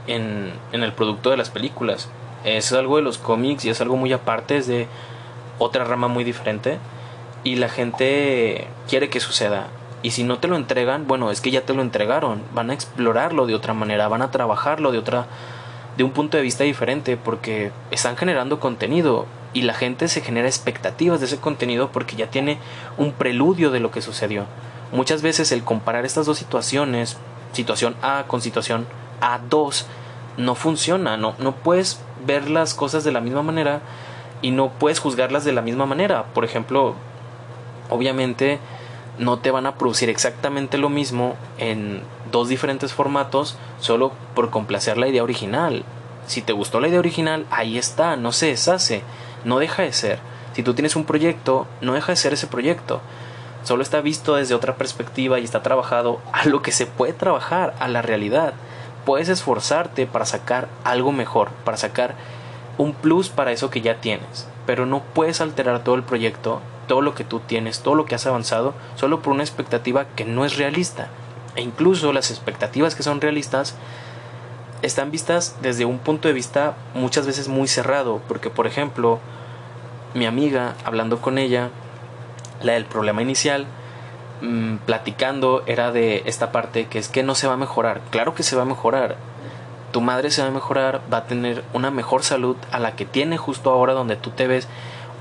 en, 0.07 0.53
en 0.73 0.83
el 0.83 0.93
producto 0.93 1.31
de 1.31 1.37
las 1.37 1.51
películas. 1.51 2.09
Es 2.45 2.73
algo 2.73 2.97
de 2.97 3.03
los 3.03 3.19
cómics 3.19 3.65
y 3.65 3.71
es 3.71 3.81
algo 3.81 3.97
muy 3.97 4.13
aparte, 4.13 4.57
es 4.57 4.67
de 4.67 4.87
otra 5.59 5.85
rama 5.85 6.09
muy 6.09 6.25
diferente 6.25 6.79
y 7.45 7.57
la 7.57 7.69
gente 7.69 8.67
quiere 8.89 9.11
que 9.11 9.21
suceda. 9.21 9.69
Y 10.03 10.11
si 10.11 10.25
no 10.25 10.39
te 10.39 10.49
lo 10.49 10.57
entregan, 10.57 11.07
bueno, 11.07 11.31
es 11.31 11.41
que 11.41 11.51
ya 11.51 11.63
te 11.63 11.75
lo 11.75 11.83
entregaron, 11.83 12.43
van 12.55 12.71
a 12.71 12.75
explorarlo 12.75 13.47
de 13.47 13.55
otra 13.55 13.73
manera, 13.73 14.09
van 14.09 14.23
a 14.23 14.31
trabajarlo 14.31 14.93
de 14.93 14.99
otra 14.99 15.27
de 15.97 16.05
un 16.05 16.11
punto 16.11 16.37
de 16.37 16.43
vista 16.43 16.65
diferente 16.65 17.17
porque 17.17 17.71
están 17.91 18.17
generando 18.17 18.59
contenido 18.59 19.27
y 19.53 19.63
la 19.63 19.75
gente 19.75 20.09
se 20.09 20.21
genera 20.21 20.49
expectativas 20.49 21.21
de 21.21 21.27
ese 21.27 21.39
contenido 21.39 21.91
porque 21.93 22.17
ya 22.17 22.31
tiene 22.31 22.59
un 22.97 23.13
preludio 23.13 23.71
de 23.71 23.81
lo 23.81 23.91
que 23.91 24.03
sucedió. 24.03 24.47
Muchas 24.93 25.23
veces 25.23 25.53
el 25.53 25.65
comparar 25.65 26.05
estas 26.05 26.27
dos 26.27 26.39
situaciones, 26.39 27.17
situación 27.53 27.97
A 28.03 28.25
con 28.27 28.41
situación 28.41 28.87
A2, 29.21 29.85
no 30.37 30.55
funciona, 30.55 31.17
no, 31.17 31.35
no 31.39 31.53
puedes 31.53 32.01
ver 32.27 32.49
las 32.49 32.75
cosas 32.75 33.05
de 33.05 33.13
la 33.13 33.21
misma 33.21 33.43
manera 33.43 33.81
y 34.41 34.51
no 34.51 34.71
puedes 34.71 34.99
juzgarlas 34.99 35.45
de 35.45 35.53
la 35.53 35.63
misma 35.63 35.87
manera. 35.87 36.25
Por 36.35 36.45
ejemplo, 36.45 36.95
obviamente 37.91 38.59
no 39.19 39.39
te 39.39 39.51
van 39.51 39.67
a 39.67 39.77
producir 39.77 40.09
exactamente 40.09 40.79
lo 40.79 40.89
mismo 40.89 41.37
en 41.59 42.03
dos 42.31 42.49
diferentes 42.49 42.93
formatos 42.93 43.57
solo 43.81 44.13
por 44.35 44.51
complacer 44.51 44.97
la 44.97 45.09
idea 45.09 45.23
original. 45.23 45.85
Si 46.27 46.41
te 46.41 46.53
gustó 46.53 46.81
la 46.81 46.89
idea 46.89 46.99
original, 46.99 47.47
ahí 47.51 47.79
está, 47.79 48.17
no 48.17 48.33
se 48.33 48.47
deshace, 48.47 49.03
no 49.45 49.59
deja 49.59 49.83
de 49.83 49.93
ser. 49.93 50.19
Si 50.55 50.63
tú 50.63 50.75
tienes 50.75 50.97
un 50.97 51.05
proyecto, 51.05 51.67
no 51.81 51.95
deja 51.95 52.13
de 52.13 52.17
ser 52.17 52.33
ese 52.33 52.47
proyecto. 52.47 53.01
Solo 53.65 53.83
está 53.83 54.01
visto 54.01 54.35
desde 54.35 54.55
otra 54.55 54.77
perspectiva 54.77 55.39
y 55.39 55.45
está 55.45 55.63
trabajado 55.63 56.21
a 56.33 56.45
lo 56.47 56.63
que 56.63 56.73
se 56.73 56.87
puede 56.87 57.13
trabajar, 57.13 57.75
a 57.79 57.89
la 57.89 58.03
realidad. 58.03 58.55
Puedes 59.05 59.29
esforzarte 59.29 60.07
para 60.07 60.27
sacar 60.27 60.69
algo 60.85 61.13
mejor, 61.13 61.51
para 61.65 61.77
sacar 61.77 62.15
un 62.79 62.95
plus 62.95 63.29
para 63.29 63.53
eso 63.53 63.71
que 63.71 63.81
ya 63.81 64.01
tienes, 64.01 64.47
pero 64.67 64.87
no 64.87 65.03
puedes 65.03 65.41
alterar 65.41 65.85
todo 65.85 65.95
el 65.95 66.03
proyecto 66.03 66.61
todo 66.87 67.01
lo 67.01 67.15
que 67.15 67.25
tú 67.25 67.41
tienes, 67.41 67.81
todo 67.81 67.95
lo 67.95 68.05
que 68.05 68.15
has 68.15 68.27
avanzado, 68.27 68.75
solo 68.97 69.23
por 69.23 69.33
una 69.33 69.43
expectativa 69.43 70.07
que 70.17 70.25
no 70.25 70.45
es 70.45 70.57
realista. 70.57 71.09
E 71.55 71.63
incluso 71.63 72.13
las 72.13 72.31
expectativas 72.31 72.95
que 72.95 73.03
son 73.03 73.21
realistas 73.21 73.75
están 74.83 75.11
vistas 75.11 75.57
desde 75.63 75.85
un 75.85 75.99
punto 75.99 76.29
de 76.29 76.35
vista 76.35 76.75
muchas 76.95 77.27
veces 77.27 77.49
muy 77.49 77.69
cerrado, 77.69 78.21
porque 78.29 78.51
por 78.51 78.67
ejemplo, 78.67 79.21
mi 80.15 80.27
amiga, 80.27 80.75
hablando 80.85 81.21
con 81.21 81.39
ella, 81.39 81.71
la 82.63 82.73
del 82.75 82.85
problema 82.85 83.23
inicial, 83.23 83.67
mmm, 84.41 84.77
platicando 84.79 85.63
era 85.67 85.93
de 85.93 86.23
esta 86.27 86.53
parte 86.53 86.87
que 86.87 86.99
es 86.99 87.09
que 87.09 87.23
no 87.23 87.35
se 87.35 87.47
va 87.47 87.55
a 87.55 87.59
mejorar. 87.59 88.01
Claro 88.11 88.35
que 88.35 88.43
se 88.43 88.57
va 88.57 88.63
a 88.63 88.67
mejorar. 88.67 89.17
Tu 89.93 90.01
madre 90.01 90.31
se 90.31 90.43
va 90.43 90.49
a 90.49 90.53
mejorar, 90.53 91.01
va 91.13 91.19
a 91.19 91.27
tener 91.27 91.65
una 91.73 91.91
mejor 91.91 92.23
salud 92.23 92.57
a 92.71 92.79
la 92.79 92.97
que 92.97 93.05
tiene 93.05 93.37
justo 93.39 93.71
ahora 93.71 93.93
donde 93.93 94.17
tú 94.17 94.31
te 94.31 94.47
ves 94.47 94.69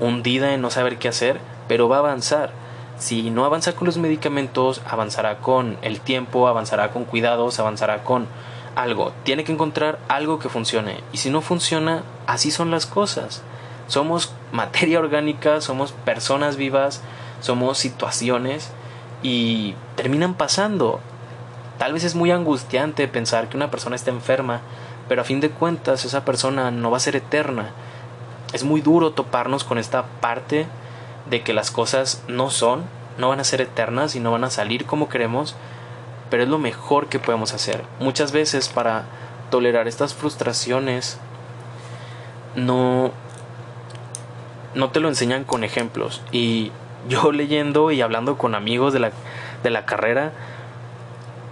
hundida 0.00 0.54
en 0.54 0.60
no 0.60 0.70
saber 0.70 0.98
qué 0.98 1.08
hacer, 1.08 1.40
pero 1.68 1.88
va 1.88 1.96
a 1.96 2.00
avanzar. 2.00 2.50
Si 2.98 3.30
no 3.30 3.44
avanza 3.44 3.74
con 3.74 3.86
los 3.86 3.98
medicamentos, 3.98 4.80
avanzará 4.88 5.38
con 5.38 5.76
el 5.82 6.00
tiempo, 6.00 6.48
avanzará 6.48 6.90
con 6.90 7.04
cuidados, 7.04 7.58
avanzará 7.58 8.04
con 8.04 8.26
algo. 8.74 9.12
Tiene 9.24 9.44
que 9.44 9.52
encontrar 9.52 9.98
algo 10.08 10.38
que 10.38 10.48
funcione. 10.48 11.00
Y 11.12 11.18
si 11.18 11.30
no 11.30 11.40
funciona, 11.40 12.02
así 12.26 12.50
son 12.50 12.70
las 12.70 12.86
cosas. 12.86 13.42
Somos 13.86 14.34
materia 14.52 14.98
orgánica, 14.98 15.60
somos 15.60 15.92
personas 15.92 16.56
vivas, 16.56 17.02
somos 17.40 17.78
situaciones 17.78 18.70
y 19.22 19.74
terminan 19.96 20.34
pasando. 20.34 21.00
Tal 21.78 21.92
vez 21.92 22.04
es 22.04 22.14
muy 22.14 22.30
angustiante 22.30 23.08
pensar 23.08 23.48
que 23.48 23.56
una 23.56 23.70
persona 23.70 23.96
está 23.96 24.10
enferma, 24.10 24.60
pero 25.08 25.22
a 25.22 25.24
fin 25.24 25.40
de 25.40 25.50
cuentas 25.50 26.04
esa 26.04 26.24
persona 26.24 26.70
no 26.70 26.90
va 26.90 26.96
a 26.96 27.00
ser 27.00 27.16
eterna. 27.16 27.70
Es 28.52 28.64
muy 28.64 28.80
duro 28.80 29.12
toparnos 29.12 29.64
con 29.64 29.78
esta 29.78 30.04
parte 30.20 30.66
de 31.28 31.42
que 31.42 31.54
las 31.54 31.70
cosas 31.70 32.22
no 32.28 32.50
son, 32.50 32.84
no 33.18 33.28
van 33.28 33.40
a 33.40 33.44
ser 33.44 33.60
eternas 33.60 34.14
y 34.14 34.20
no 34.20 34.32
van 34.32 34.44
a 34.44 34.50
salir 34.50 34.86
como 34.86 35.08
queremos, 35.08 35.54
pero 36.32 36.44
es 36.44 36.48
lo 36.48 36.56
mejor 36.56 37.08
que 37.08 37.18
podemos 37.18 37.52
hacer. 37.52 37.84
Muchas 38.00 38.32
veces 38.32 38.70
para 38.70 39.04
tolerar 39.50 39.86
estas 39.86 40.14
frustraciones 40.14 41.18
no 42.56 43.12
no 44.74 44.90
te 44.90 45.00
lo 45.00 45.08
enseñan 45.08 45.44
con 45.44 45.62
ejemplos 45.62 46.22
y 46.32 46.72
yo 47.06 47.32
leyendo 47.32 47.90
y 47.90 48.00
hablando 48.00 48.38
con 48.38 48.54
amigos 48.54 48.94
de 48.94 49.00
la 49.00 49.12
de 49.62 49.68
la 49.68 49.84
carrera 49.84 50.32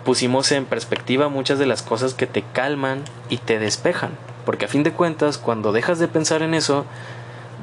pusimos 0.06 0.50
en 0.50 0.64
perspectiva 0.64 1.28
muchas 1.28 1.58
de 1.58 1.66
las 1.66 1.82
cosas 1.82 2.14
que 2.14 2.26
te 2.26 2.42
calman 2.42 3.02
y 3.28 3.36
te 3.36 3.58
despejan, 3.58 4.12
porque 4.46 4.64
a 4.64 4.68
fin 4.68 4.82
de 4.82 4.92
cuentas 4.92 5.36
cuando 5.36 5.72
dejas 5.72 5.98
de 5.98 6.08
pensar 6.08 6.40
en 6.40 6.54
eso 6.54 6.86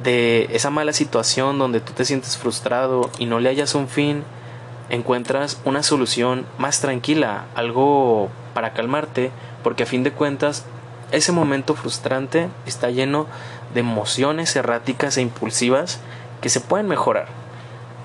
de 0.04 0.46
esa 0.52 0.70
mala 0.70 0.92
situación 0.92 1.58
donde 1.58 1.80
tú 1.80 1.94
te 1.94 2.04
sientes 2.04 2.36
frustrado 2.36 3.10
y 3.18 3.26
no 3.26 3.40
le 3.40 3.48
hayas 3.48 3.74
un 3.74 3.88
fin, 3.88 4.22
encuentras 4.90 5.60
una 5.64 5.82
solución 5.82 6.46
más 6.58 6.80
tranquila, 6.80 7.44
algo 7.54 8.28
para 8.54 8.72
calmarte, 8.72 9.30
porque 9.62 9.82
a 9.82 9.86
fin 9.86 10.02
de 10.02 10.12
cuentas 10.12 10.64
ese 11.12 11.32
momento 11.32 11.74
frustrante 11.74 12.48
está 12.66 12.90
lleno 12.90 13.26
de 13.74 13.80
emociones 13.80 14.54
erráticas 14.56 15.16
e 15.16 15.22
impulsivas 15.22 16.00
que 16.40 16.48
se 16.48 16.60
pueden 16.60 16.88
mejorar. 16.88 17.28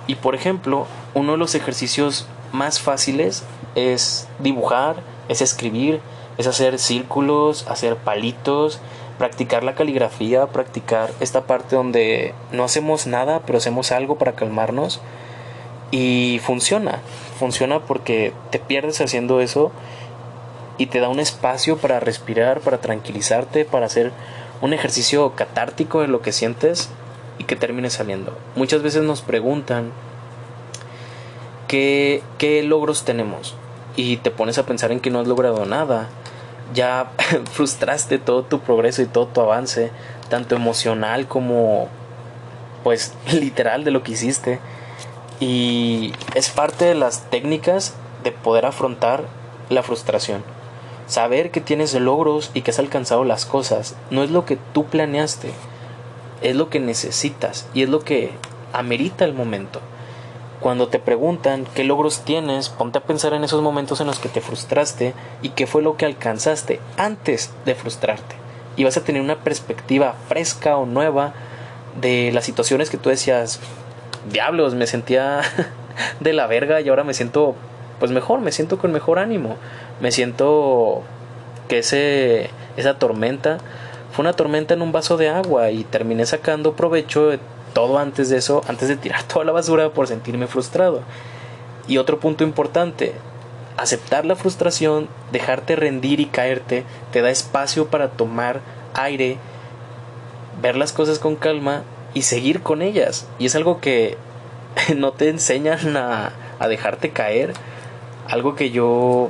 Y 0.08 0.16
por 0.16 0.36
ejemplo, 0.36 0.88
uno 1.14 1.34
de 1.34 1.38
los 1.38 1.56
ejercicios 1.56 2.28
más 2.52 2.80
fáciles 2.80 3.44
es 3.76 4.28
dibujar, 4.40 4.98
es 5.30 5.42
escribir, 5.42 6.02
es 6.38 6.48
hacer 6.48 6.80
círculos, 6.80 7.68
hacer 7.68 7.96
palitos, 7.96 8.80
practicar 9.18 9.64
la 9.64 9.76
caligrafía, 9.76 10.48
practicar 10.48 11.12
esta 11.20 11.42
parte 11.42 11.76
donde 11.76 12.34
no 12.52 12.64
hacemos 12.64 13.08
nada, 13.08 13.42
pero 13.46 13.58
hacemos 13.58 13.92
algo 13.92 14.18
para 14.18 14.34
calmarnos. 14.34 15.02
Y 15.96 16.40
funciona, 16.44 17.02
funciona 17.38 17.80
porque 17.80 18.34
te 18.50 18.58
pierdes 18.58 19.00
haciendo 19.00 19.42
eso 19.42 19.72
y 20.80 20.88
te 20.88 21.00
da 21.00 21.08
un 21.08 21.20
espacio 21.20 21.78
para 21.78 22.00
respirar, 22.00 22.62
para 22.62 22.80
tranquilizarte, 22.80 23.64
para 23.64 23.86
hacer 23.86 24.12
un 24.62 24.74
ejercicio 24.74 25.34
catártico 25.36 26.02
de 26.02 26.08
lo 26.08 26.22
que 26.22 26.32
sientes 26.32 26.90
y 27.38 27.44
que 27.44 27.56
termine 27.56 27.92
saliendo. 27.92 28.36
Muchas 28.56 28.82
veces 28.82 29.04
nos 29.04 29.22
preguntan 29.22 29.92
qué, 31.68 32.24
qué 32.40 32.64
logros 32.64 33.06
tenemos 33.06 33.56
y 33.96 34.18
te 34.18 34.32
pones 34.32 34.58
a 34.58 34.66
pensar 34.66 34.92
en 34.92 35.00
que 35.00 35.12
no 35.12 35.20
has 35.20 35.28
logrado 35.28 35.66
nada 35.68 36.10
ya 36.74 37.12
frustraste 37.52 38.20
todo 38.20 38.44
tu 38.44 38.60
progreso 38.60 39.02
y 39.02 39.06
todo 39.06 39.28
tu 39.28 39.42
avance, 39.42 39.92
tanto 40.30 40.56
emocional 40.56 41.28
como 41.28 41.88
pues 42.84 43.14
literal 43.32 43.84
de 43.84 43.92
lo 43.92 44.04
que 44.04 44.14
hiciste. 44.14 44.60
Y 45.40 46.14
es 46.36 46.50
parte 46.50 46.86
de 46.86 46.96
las 46.96 47.30
técnicas 47.30 47.96
de 48.24 48.32
poder 48.32 48.66
afrontar 48.66 49.26
la 49.70 49.84
frustración. 49.84 50.44
Saber 51.08 51.52
que 51.52 51.62
tienes 51.62 51.94
logros 51.94 52.52
y 52.54 52.62
que 52.62 52.72
has 52.72 52.80
alcanzado 52.80 53.24
las 53.26 53.46
cosas 53.46 53.96
no 54.10 54.24
es 54.24 54.32
lo 54.32 54.46
que 54.46 54.58
tú 54.74 54.86
planeaste, 54.86 55.52
es 56.42 56.56
lo 56.56 56.70
que 56.70 56.80
necesitas 56.80 57.68
y 57.74 57.84
es 57.84 57.90
lo 57.90 58.00
que 58.00 58.32
amerita 58.72 59.26
el 59.26 59.34
momento. 59.34 59.82
cuando 60.60 60.88
te 60.88 60.98
preguntan 60.98 61.68
qué 61.76 61.84
logros 61.84 62.22
tienes, 62.22 62.70
ponte 62.70 62.98
a 62.98 63.04
pensar 63.04 63.34
en 63.34 63.44
esos 63.44 63.62
momentos 63.62 64.00
en 64.00 64.08
los 64.08 64.20
que 64.20 64.30
te 64.30 64.40
frustraste 64.40 65.14
y 65.42 65.50
qué 65.50 65.68
fue 65.68 65.82
lo 65.82 65.98
que 65.98 66.06
alcanzaste 66.06 66.80
antes 66.96 67.52
de 67.66 67.76
frustrarte. 67.76 68.36
Y 68.78 68.86
vas 68.86 68.96
a 68.96 69.04
tener 69.04 69.22
una 69.22 69.40
perspectiva 69.40 70.16
fresca 70.30 70.78
o 70.78 70.86
nueva 70.86 71.34
de 72.00 72.32
las 72.32 72.46
situaciones 72.46 72.90
que 72.90 72.98
tú 72.98 73.10
decías, 73.10 73.60
diablos, 74.32 74.76
me 74.76 74.88
sentía 74.88 75.42
de 76.20 76.34
la 76.34 76.48
verga 76.48 76.82
y 76.82 76.90
ahora 76.90 77.04
me 77.04 77.14
siento 77.14 77.56
pues 78.00 78.12
mejor, 78.12 78.42
me 78.42 78.52
siento 78.52 78.78
con 78.78 78.92
mejor 78.92 79.20
ánimo, 79.20 79.56
me 80.02 80.12
siento 80.12 81.04
que 81.68 81.80
ese, 81.80 82.50
esa 82.76 82.98
tormenta 83.00 83.60
fue 84.12 84.24
una 84.24 84.34
tormenta 84.34 84.74
en 84.74 84.82
un 84.82 84.92
vaso 84.92 85.18
de 85.18 85.30
agua 85.30 85.72
y 85.72 85.84
terminé 85.84 86.26
sacando 86.26 86.76
provecho 86.76 87.30
de 87.30 87.40
todo 87.74 87.98
antes 87.98 88.30
de 88.30 88.38
eso, 88.38 88.62
antes 88.68 88.88
de 88.88 88.96
tirar 88.96 89.24
toda 89.28 89.46
la 89.46 89.52
basura 89.52 89.90
por 89.90 90.08
sentirme 90.08 90.48
frustrado. 90.48 91.02
Y 91.88 91.98
otro 91.98 92.20
punto 92.20 92.44
importante, 92.44 93.14
aceptar 93.78 94.26
la 94.26 94.36
frustración, 94.36 95.08
dejarte 95.32 95.76
rendir 95.76 96.20
y 96.20 96.28
caerte, 96.28 96.84
te 97.12 97.22
da 97.22 97.30
espacio 97.30 97.88
para 97.88 98.10
tomar 98.10 98.62
aire, 98.94 99.38
ver 100.62 100.78
las 100.78 100.94
cosas 100.94 101.20
con 101.20 101.36
calma 101.36 101.84
y 102.14 102.24
seguir 102.24 102.62
con 102.62 102.82
ellas. 102.82 103.28
Y 103.40 103.46
es 103.46 103.56
algo 103.56 103.80
que 103.80 104.18
no 104.96 105.12
te 105.12 105.30
enseñan 105.30 105.98
a, 105.98 106.32
a 106.60 106.68
dejarte 106.68 107.12
caer. 107.12 107.54
Algo 108.28 108.56
que 108.56 108.72
yo 108.72 109.30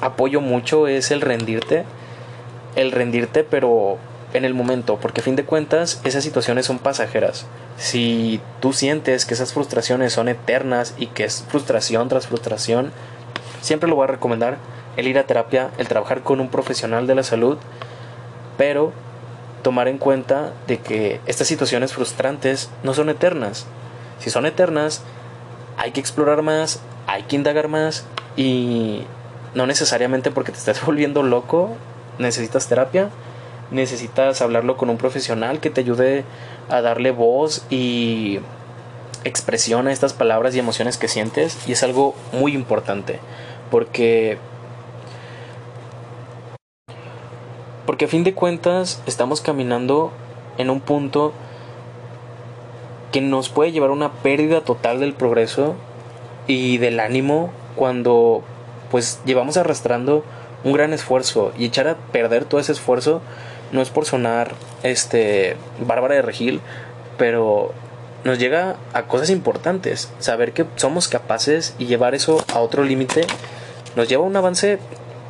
apoyo 0.00 0.40
mucho 0.40 0.86
es 0.86 1.10
el 1.10 1.20
rendirte. 1.20 1.84
El 2.76 2.92
rendirte 2.92 3.44
pero 3.44 3.98
en 4.32 4.44
el 4.44 4.54
momento, 4.54 4.98
porque 5.00 5.20
a 5.20 5.24
fin 5.24 5.36
de 5.36 5.44
cuentas 5.44 6.00
esas 6.04 6.22
situaciones 6.22 6.66
son 6.66 6.78
pasajeras. 6.78 7.46
Si 7.76 8.40
tú 8.60 8.72
sientes 8.72 9.26
que 9.26 9.34
esas 9.34 9.52
frustraciones 9.52 10.12
son 10.12 10.28
eternas 10.28 10.94
y 10.98 11.06
que 11.06 11.24
es 11.24 11.44
frustración 11.48 12.08
tras 12.08 12.26
frustración, 12.26 12.92
siempre 13.60 13.88
lo 13.88 13.96
voy 13.96 14.04
a 14.04 14.08
recomendar 14.08 14.58
el 14.96 15.08
ir 15.08 15.18
a 15.18 15.26
terapia, 15.26 15.70
el 15.78 15.88
trabajar 15.88 16.22
con 16.22 16.40
un 16.40 16.48
profesional 16.48 17.06
de 17.06 17.14
la 17.14 17.22
salud, 17.22 17.58
pero 18.56 18.92
tomar 19.60 19.88
en 19.88 19.98
cuenta 19.98 20.52
de 20.66 20.78
que 20.78 21.20
estas 21.26 21.46
situaciones 21.46 21.92
frustrantes 21.92 22.70
no 22.82 22.94
son 22.94 23.08
eternas. 23.08 23.66
Si 24.18 24.30
son 24.30 24.46
eternas, 24.46 25.02
hay 25.76 25.92
que 25.92 26.00
explorar 26.00 26.42
más, 26.42 26.80
hay 27.06 27.22
que 27.24 27.36
indagar 27.36 27.68
más 27.68 28.04
y 28.36 29.04
no 29.54 29.66
necesariamente 29.66 30.30
porque 30.30 30.52
te 30.52 30.58
estés 30.58 30.84
volviendo 30.86 31.22
loco 31.22 31.76
necesitas 32.18 32.68
terapia, 32.68 33.08
necesitas 33.70 34.42
hablarlo 34.42 34.76
con 34.76 34.90
un 34.90 34.98
profesional 34.98 35.60
que 35.60 35.70
te 35.70 35.80
ayude 35.80 36.24
a 36.68 36.82
darle 36.82 37.10
voz 37.10 37.64
y 37.70 38.40
expresión 39.24 39.88
a 39.88 39.92
estas 39.92 40.12
palabras 40.12 40.54
y 40.54 40.58
emociones 40.58 40.98
que 40.98 41.08
sientes 41.08 41.56
y 41.66 41.72
es 41.72 41.82
algo 41.82 42.14
muy 42.32 42.54
importante 42.54 43.20
porque 43.70 44.38
porque 47.90 48.04
a 48.04 48.08
fin 48.08 48.22
de 48.22 48.34
cuentas 48.34 49.02
estamos 49.08 49.40
caminando 49.40 50.12
en 50.58 50.70
un 50.70 50.78
punto 50.78 51.32
que 53.10 53.20
nos 53.20 53.48
puede 53.48 53.72
llevar 53.72 53.90
a 53.90 53.94
una 53.94 54.12
pérdida 54.12 54.60
total 54.60 55.00
del 55.00 55.12
progreso 55.12 55.74
y 56.46 56.78
del 56.78 57.00
ánimo 57.00 57.50
cuando 57.74 58.44
pues 58.92 59.18
llevamos 59.24 59.56
arrastrando 59.56 60.24
un 60.62 60.72
gran 60.72 60.92
esfuerzo 60.92 61.50
y 61.58 61.64
echar 61.64 61.88
a 61.88 61.96
perder 61.96 62.44
todo 62.44 62.60
ese 62.60 62.70
esfuerzo 62.70 63.22
no 63.72 63.82
es 63.82 63.90
por 63.90 64.04
sonar 64.04 64.52
este 64.84 65.56
Bárbara 65.84 66.14
de 66.14 66.22
Regil, 66.22 66.60
pero 67.18 67.72
nos 68.22 68.38
llega 68.38 68.76
a 68.92 69.08
cosas 69.08 69.30
importantes. 69.30 70.12
Saber 70.20 70.52
que 70.52 70.64
somos 70.76 71.08
capaces 71.08 71.74
y 71.80 71.86
llevar 71.86 72.14
eso 72.14 72.44
a 72.54 72.60
otro 72.60 72.84
límite 72.84 73.26
nos 73.96 74.08
lleva 74.08 74.22
a 74.22 74.28
un 74.28 74.36
avance 74.36 74.78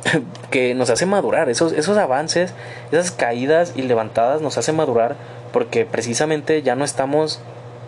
que 0.51 0.73
nos 0.73 0.89
hace 0.89 1.05
madurar. 1.05 1.49
Esos, 1.49 1.73
esos 1.73 1.97
avances, 1.97 2.53
esas 2.91 3.11
caídas 3.11 3.73
y 3.75 3.83
levantadas 3.83 4.41
nos 4.41 4.57
hace 4.57 4.71
madurar 4.71 5.15
porque 5.51 5.85
precisamente 5.85 6.61
ya 6.61 6.75
no 6.75 6.85
estamos 6.85 7.39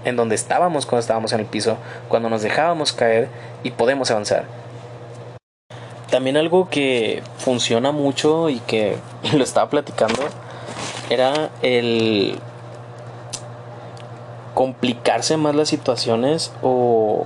en 0.05 0.15
donde 0.15 0.35
estábamos 0.35 0.85
cuando 0.85 0.99
estábamos 0.99 1.31
en 1.33 1.39
el 1.39 1.45
piso, 1.45 1.77
cuando 2.09 2.29
nos 2.29 2.41
dejábamos 2.41 2.93
caer 2.93 3.29
y 3.63 3.71
podemos 3.71 4.11
avanzar. 4.11 4.45
También 6.09 6.37
algo 6.37 6.69
que 6.69 7.23
funciona 7.37 7.91
mucho 7.91 8.49
y 8.49 8.59
que 8.59 8.97
lo 9.33 9.43
estaba 9.43 9.69
platicando 9.69 10.21
era 11.09 11.49
el 11.61 12.37
complicarse 14.53 15.37
más 15.37 15.55
las 15.55 15.69
situaciones 15.69 16.51
o 16.61 17.25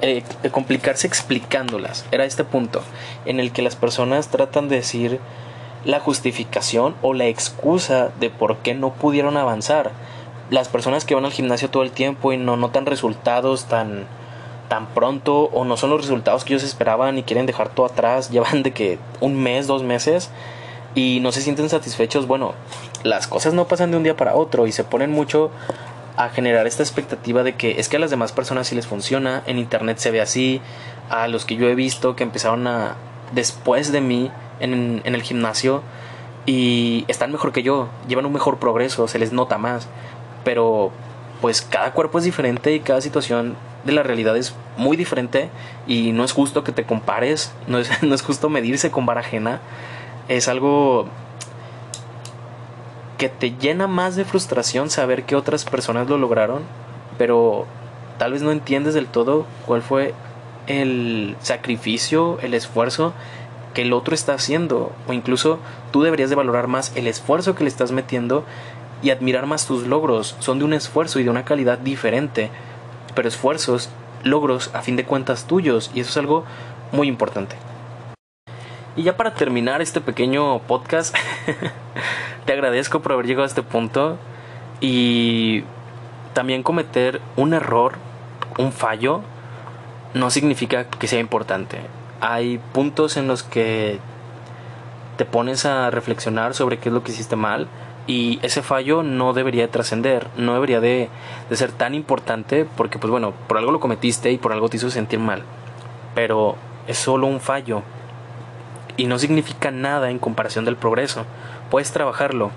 eh, 0.00 0.22
complicarse 0.50 1.06
explicándolas. 1.06 2.04
Era 2.10 2.24
este 2.24 2.44
punto 2.44 2.82
en 3.24 3.40
el 3.40 3.52
que 3.52 3.62
las 3.62 3.76
personas 3.76 4.28
tratan 4.28 4.68
de 4.68 4.76
decir 4.76 5.20
la 5.84 6.00
justificación 6.00 6.94
o 7.02 7.14
la 7.14 7.26
excusa 7.26 8.10
de 8.20 8.30
por 8.30 8.58
qué 8.58 8.74
no 8.74 8.92
pudieron 8.92 9.36
avanzar. 9.36 9.90
Las 10.50 10.68
personas 10.68 11.04
que 11.04 11.14
van 11.14 11.24
al 11.24 11.32
gimnasio 11.32 11.70
todo 11.70 11.82
el 11.82 11.90
tiempo 11.90 12.32
y 12.32 12.36
no 12.36 12.56
notan 12.56 12.86
resultados 12.86 13.66
tan 13.66 14.06
tan 14.68 14.86
pronto 14.86 15.50
o 15.52 15.66
no 15.66 15.76
son 15.76 15.90
los 15.90 16.00
resultados 16.00 16.44
que 16.44 16.54
ellos 16.54 16.64
esperaban 16.64 17.18
y 17.18 17.24
quieren 17.24 17.44
dejar 17.44 17.68
todo 17.68 17.84
atrás, 17.84 18.30
llevan 18.30 18.62
de 18.62 18.72
que 18.72 18.98
un 19.20 19.36
mes, 19.36 19.66
dos 19.66 19.82
meses 19.82 20.30
y 20.94 21.20
no 21.20 21.30
se 21.30 21.42
sienten 21.42 21.68
satisfechos, 21.68 22.26
bueno, 22.26 22.54
las 23.02 23.26
cosas 23.26 23.52
no 23.52 23.66
pasan 23.66 23.90
de 23.90 23.98
un 23.98 24.02
día 24.02 24.16
para 24.16 24.34
otro 24.34 24.66
y 24.66 24.72
se 24.72 24.84
ponen 24.84 25.10
mucho 25.10 25.50
a 26.16 26.28
generar 26.28 26.66
esta 26.66 26.82
expectativa 26.82 27.42
de 27.42 27.54
que 27.54 27.80
es 27.80 27.88
que 27.88 27.96
a 27.96 28.00
las 28.00 28.10
demás 28.10 28.32
personas 28.32 28.66
sí 28.66 28.74
les 28.74 28.86
funciona, 28.86 29.42
en 29.46 29.58
internet 29.58 29.98
se 29.98 30.10
ve 30.10 30.20
así, 30.20 30.60
a 31.08 31.28
los 31.28 31.44
que 31.44 31.56
yo 31.56 31.68
he 31.68 31.74
visto 31.74 32.16
que 32.16 32.22
empezaron 32.22 32.66
a 32.66 32.96
después 33.32 33.92
de 33.92 34.00
mí 34.00 34.30
en, 34.60 35.00
en 35.04 35.14
el 35.14 35.22
gimnasio 35.22 35.82
y 36.44 37.04
están 37.08 37.32
mejor 37.32 37.52
que 37.52 37.62
yo, 37.62 37.88
llevan 38.08 38.26
un 38.26 38.32
mejor 38.32 38.58
progreso, 38.58 39.08
se 39.08 39.18
les 39.18 39.32
nota 39.32 39.58
más, 39.58 39.88
pero 40.44 40.92
pues 41.40 41.62
cada 41.62 41.92
cuerpo 41.92 42.18
es 42.18 42.24
diferente 42.24 42.74
y 42.74 42.80
cada 42.80 43.00
situación 43.00 43.56
de 43.84 43.92
la 43.92 44.02
realidad 44.02 44.36
es 44.36 44.54
muy 44.76 44.96
diferente 44.96 45.50
y 45.86 46.12
no 46.12 46.24
es 46.24 46.32
justo 46.32 46.64
que 46.64 46.72
te 46.72 46.84
compares, 46.84 47.52
no 47.66 47.78
es, 47.78 47.90
no 48.02 48.14
es 48.14 48.22
justo 48.22 48.48
medirse 48.48 48.90
con 48.90 49.06
vara 49.06 49.20
ajena, 49.20 49.60
es 50.28 50.48
algo 50.48 51.08
que 53.22 53.28
te 53.28 53.52
llena 53.52 53.86
más 53.86 54.16
de 54.16 54.24
frustración 54.24 54.90
saber 54.90 55.22
que 55.22 55.36
otras 55.36 55.64
personas 55.64 56.08
lo 56.08 56.18
lograron, 56.18 56.62
pero 57.18 57.66
tal 58.18 58.32
vez 58.32 58.42
no 58.42 58.50
entiendes 58.50 58.94
del 58.94 59.06
todo 59.06 59.46
cuál 59.64 59.80
fue 59.80 60.12
el 60.66 61.36
sacrificio, 61.40 62.40
el 62.42 62.52
esfuerzo 62.52 63.14
que 63.74 63.82
el 63.82 63.92
otro 63.92 64.16
está 64.16 64.34
haciendo, 64.34 64.90
o 65.06 65.12
incluso 65.12 65.60
tú 65.92 66.02
deberías 66.02 66.30
de 66.30 66.34
valorar 66.34 66.66
más 66.66 66.90
el 66.96 67.06
esfuerzo 67.06 67.54
que 67.54 67.62
le 67.62 67.68
estás 67.68 67.92
metiendo 67.92 68.44
y 69.04 69.10
admirar 69.10 69.46
más 69.46 69.66
tus 69.66 69.86
logros, 69.86 70.34
son 70.40 70.58
de 70.58 70.64
un 70.64 70.72
esfuerzo 70.72 71.20
y 71.20 71.22
de 71.22 71.30
una 71.30 71.44
calidad 71.44 71.78
diferente 71.78 72.50
pero 73.14 73.28
esfuerzos, 73.28 73.88
logros 74.24 74.74
a 74.74 74.82
fin 74.82 74.96
de 74.96 75.04
cuentas 75.04 75.46
tuyos. 75.46 75.92
Y 75.94 76.00
eso 76.00 76.10
es 76.10 76.16
algo 76.16 76.44
muy 76.90 77.06
importante. 77.06 77.54
Y 78.96 79.04
ya 79.04 79.16
para 79.16 79.34
terminar 79.34 79.80
este 79.80 80.00
pequeño 80.00 80.58
podcast, 80.62 81.14
te 82.44 82.52
agradezco 82.52 83.00
por 83.00 83.12
haber 83.12 83.26
llegado 83.26 83.44
a 83.44 83.46
este 83.46 83.62
punto 83.62 84.18
y 84.80 85.64
también 86.32 86.62
cometer 86.62 87.20
un 87.36 87.54
error, 87.54 87.94
un 88.58 88.72
fallo, 88.72 89.20
no 90.14 90.30
significa 90.30 90.84
que 90.84 91.06
sea 91.06 91.20
importante. 91.20 91.78
Hay 92.20 92.58
puntos 92.72 93.16
en 93.16 93.28
los 93.28 93.42
que 93.42 93.98
te 95.16 95.24
pones 95.24 95.66
a 95.66 95.90
reflexionar 95.90 96.54
sobre 96.54 96.78
qué 96.78 96.88
es 96.88 96.92
lo 96.92 97.02
que 97.02 97.12
hiciste 97.12 97.36
mal 97.36 97.68
y 98.06 98.40
ese 98.42 98.62
fallo 98.62 99.02
no 99.02 99.32
debería 99.32 99.70
trascender, 99.70 100.26
no 100.36 100.54
debería 100.54 100.80
de, 100.80 101.08
de, 101.48 101.56
ser 101.56 101.70
tan 101.70 101.94
importante 101.94 102.66
porque 102.76 102.98
pues 102.98 103.10
bueno, 103.10 103.32
por 103.46 103.58
algo 103.58 103.70
lo 103.70 103.80
cometiste 103.80 104.32
y 104.32 104.38
por 104.38 104.52
algo 104.52 104.68
te 104.68 104.78
hizo 104.78 104.90
sentir 104.90 105.20
mal, 105.20 105.42
pero 106.14 106.56
es 106.88 106.98
solo 106.98 107.28
un 107.28 107.40
fallo 107.40 107.82
y 108.96 109.06
no 109.06 109.18
significa 109.18 109.70
nada 109.70 110.10
en 110.10 110.18
comparación 110.18 110.64
del 110.64 110.76
progreso. 110.76 111.24
Puedes 111.70 111.92
trabajarlo, 111.92 112.50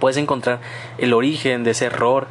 puedes 0.00 0.16
encontrar 0.16 0.60
el 0.98 1.12
origen 1.12 1.64
de 1.64 1.72
ese 1.72 1.86
error 1.86 2.26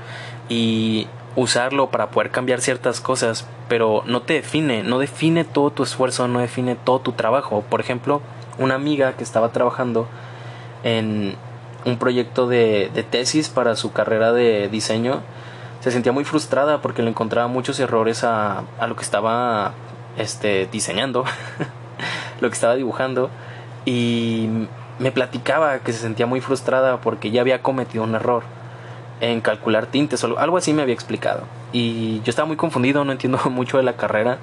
y 0.49 1.07
usarlo 1.35 1.89
para 1.89 2.11
poder 2.11 2.31
cambiar 2.31 2.61
ciertas 2.61 2.99
cosas, 2.99 3.47
pero 3.67 4.03
no 4.05 4.21
te 4.21 4.33
define, 4.33 4.83
no 4.83 4.99
define 4.99 5.45
todo 5.45 5.71
tu 5.71 5.83
esfuerzo, 5.83 6.27
no 6.27 6.39
define 6.39 6.75
todo 6.75 6.99
tu 6.99 7.13
trabajo. 7.13 7.63
Por 7.69 7.79
ejemplo, 7.79 8.21
una 8.57 8.75
amiga 8.75 9.13
que 9.13 9.23
estaba 9.23 9.51
trabajando 9.51 10.07
en 10.83 11.35
un 11.85 11.97
proyecto 11.97 12.47
de, 12.47 12.89
tesis 13.09 13.49
para 13.49 13.75
su 13.75 13.91
carrera 13.91 14.33
de 14.33 14.67
diseño, 14.69 15.21
se 15.79 15.91
sentía 15.91 16.11
muy 16.11 16.25
frustrada 16.25 16.81
porque 16.81 17.01
le 17.01 17.09
encontraba 17.09 17.47
muchos 17.47 17.79
errores 17.79 18.23
a, 18.23 18.63
a 18.79 18.87
lo 18.87 18.95
que 18.95 19.01
estaba 19.01 19.73
este, 20.17 20.67
diseñando, 20.71 21.23
lo 22.41 22.49
que 22.49 22.53
estaba 22.53 22.75
dibujando, 22.75 23.29
y 23.85 24.49
me 24.99 25.11
platicaba 25.11 25.79
que 25.79 25.93
se 25.93 25.99
sentía 25.99 26.25
muy 26.25 26.41
frustrada 26.41 26.97
porque 27.01 27.31
ya 27.31 27.41
había 27.41 27.61
cometido 27.63 28.03
un 28.03 28.13
error 28.13 28.43
en 29.21 29.41
calcular 29.41 29.85
tintes 29.85 30.23
o 30.23 30.37
algo 30.37 30.57
así 30.57 30.73
me 30.73 30.81
había 30.81 30.93
explicado. 30.93 31.43
y 31.71 32.21
yo 32.21 32.29
estaba 32.29 32.47
muy 32.47 32.57
confundido, 32.57 33.05
no 33.05 33.11
entiendo 33.11 33.39
mucho 33.49 33.77
de 33.77 33.83
la 33.83 33.93
carrera. 33.93 34.37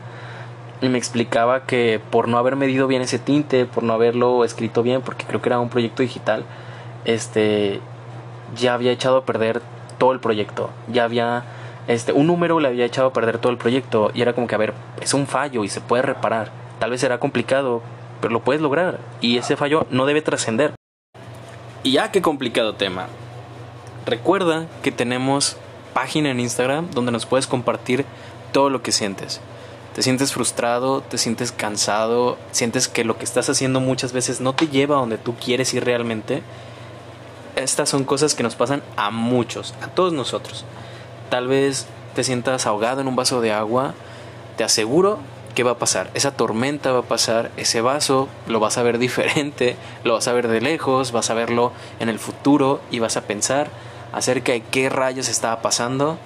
Y 0.80 0.88
me 0.88 0.98
explicaba 0.98 1.64
que 1.64 2.00
por 2.10 2.28
no 2.28 2.38
haber 2.38 2.54
medido 2.54 2.86
bien 2.86 3.02
ese 3.02 3.18
tinte, 3.18 3.66
por 3.66 3.82
no 3.82 3.92
haberlo 3.94 4.44
escrito 4.44 4.84
bien, 4.84 5.02
porque 5.02 5.24
creo 5.26 5.42
que 5.42 5.48
era 5.48 5.58
un 5.58 5.68
proyecto 5.68 6.02
digital, 6.02 6.44
este 7.04 7.80
ya 8.56 8.74
había 8.74 8.92
echado 8.92 9.18
a 9.18 9.24
perder 9.24 9.60
todo 9.98 10.12
el 10.12 10.20
proyecto. 10.20 10.70
Ya 10.86 11.04
había 11.04 11.44
este 11.88 12.12
un 12.12 12.26
número 12.28 12.60
le 12.60 12.68
había 12.68 12.84
echado 12.84 13.08
a 13.08 13.12
perder 13.12 13.38
todo 13.38 13.50
el 13.50 13.58
proyecto 13.58 14.10
y 14.14 14.22
era 14.22 14.34
como 14.34 14.46
que 14.46 14.54
a 14.54 14.58
ver, 14.58 14.74
es 15.00 15.14
un 15.14 15.26
fallo 15.26 15.64
y 15.64 15.68
se 15.68 15.80
puede 15.80 16.02
reparar. 16.02 16.50
Tal 16.78 16.90
vez 16.90 17.00
será 17.00 17.18
complicado, 17.18 17.82
pero 18.20 18.32
lo 18.32 18.40
puedes 18.40 18.62
lograr 18.62 18.98
y 19.20 19.38
ese 19.38 19.56
fallo 19.56 19.86
no 19.90 20.06
debe 20.06 20.22
trascender. 20.22 20.74
Y 21.82 21.92
ya 21.92 22.10
qué 22.10 22.22
complicado 22.22 22.74
tema. 22.74 23.06
Recuerda 24.06 24.66
que 24.82 24.92
tenemos 24.92 25.56
página 25.94 26.30
en 26.30 26.40
Instagram 26.40 26.90
donde 26.90 27.12
nos 27.12 27.26
puedes 27.26 27.46
compartir 27.46 28.04
todo 28.52 28.70
lo 28.70 28.82
que 28.82 28.92
sientes. 28.92 29.40
Te 29.94 30.02
sientes 30.02 30.32
frustrado, 30.32 31.00
te 31.00 31.18
sientes 31.18 31.50
cansado, 31.50 32.38
sientes 32.52 32.86
que 32.86 33.04
lo 33.04 33.18
que 33.18 33.24
estás 33.24 33.48
haciendo 33.50 33.80
muchas 33.80 34.12
veces 34.12 34.40
no 34.40 34.54
te 34.54 34.68
lleva 34.68 34.96
a 34.96 35.00
donde 35.00 35.18
tú 35.18 35.34
quieres 35.34 35.74
ir 35.74 35.84
realmente. 35.84 36.42
Estas 37.56 37.88
son 37.88 38.04
cosas 38.04 38.36
que 38.36 38.44
nos 38.44 38.54
pasan 38.54 38.82
a 38.96 39.10
muchos, 39.10 39.74
a 39.82 39.88
todos 39.88 40.12
nosotros. 40.12 40.64
Tal 41.30 41.48
vez 41.48 41.86
te 42.14 42.22
sientas 42.22 42.66
ahogado 42.66 43.00
en 43.00 43.08
un 43.08 43.16
vaso 43.16 43.40
de 43.40 43.52
agua, 43.52 43.94
te 44.56 44.62
aseguro 44.62 45.18
que 45.58 45.64
va 45.64 45.72
a 45.72 45.78
pasar. 45.78 46.08
Esa 46.14 46.30
tormenta 46.30 46.92
va 46.92 47.00
a 47.00 47.02
pasar, 47.02 47.50
ese 47.56 47.80
vaso 47.80 48.28
lo 48.46 48.60
vas 48.60 48.78
a 48.78 48.84
ver 48.84 49.00
diferente, 49.00 49.74
lo 50.04 50.12
vas 50.14 50.28
a 50.28 50.32
ver 50.32 50.46
de 50.46 50.60
lejos, 50.60 51.10
vas 51.10 51.30
a 51.30 51.34
verlo 51.34 51.72
en 51.98 52.08
el 52.08 52.20
futuro 52.20 52.80
y 52.92 53.00
vas 53.00 53.16
a 53.16 53.22
pensar 53.22 53.66
acerca 54.12 54.52
de 54.52 54.60
qué 54.60 54.88
rayos 54.88 55.28
estaba 55.28 55.60
pasando, 55.60 56.16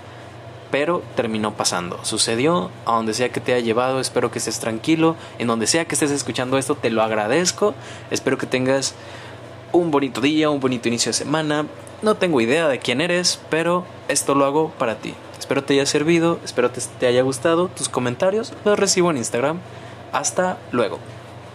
pero 0.70 1.02
terminó 1.16 1.54
pasando. 1.54 2.04
Sucedió, 2.04 2.70
a 2.84 2.92
donde 2.92 3.14
sea 3.14 3.30
que 3.30 3.40
te 3.40 3.54
haya 3.54 3.64
llevado, 3.64 4.00
espero 4.00 4.30
que 4.30 4.38
estés 4.38 4.60
tranquilo, 4.60 5.16
en 5.38 5.46
donde 5.46 5.66
sea 5.66 5.86
que 5.86 5.94
estés 5.94 6.10
escuchando 6.10 6.58
esto, 6.58 6.74
te 6.74 6.90
lo 6.90 7.02
agradezco, 7.02 7.72
espero 8.10 8.36
que 8.36 8.44
tengas 8.44 8.94
un 9.72 9.90
bonito 9.90 10.20
día, 10.20 10.50
un 10.50 10.60
bonito 10.60 10.88
inicio 10.88 11.08
de 11.08 11.14
semana. 11.14 11.64
No 12.02 12.16
tengo 12.16 12.42
idea 12.42 12.68
de 12.68 12.80
quién 12.80 13.00
eres, 13.00 13.40
pero 13.48 13.86
esto 14.08 14.34
lo 14.34 14.44
hago 14.44 14.72
para 14.72 14.96
ti. 14.96 15.14
Espero 15.52 15.64
te 15.64 15.74
haya 15.74 15.84
servido, 15.84 16.40
espero 16.46 16.70
te, 16.70 16.80
te 16.98 17.06
haya 17.06 17.20
gustado. 17.20 17.68
Tus 17.68 17.90
comentarios 17.90 18.54
los 18.64 18.78
recibo 18.78 19.10
en 19.10 19.18
Instagram. 19.18 19.58
Hasta 20.10 20.56
luego. 20.70 20.98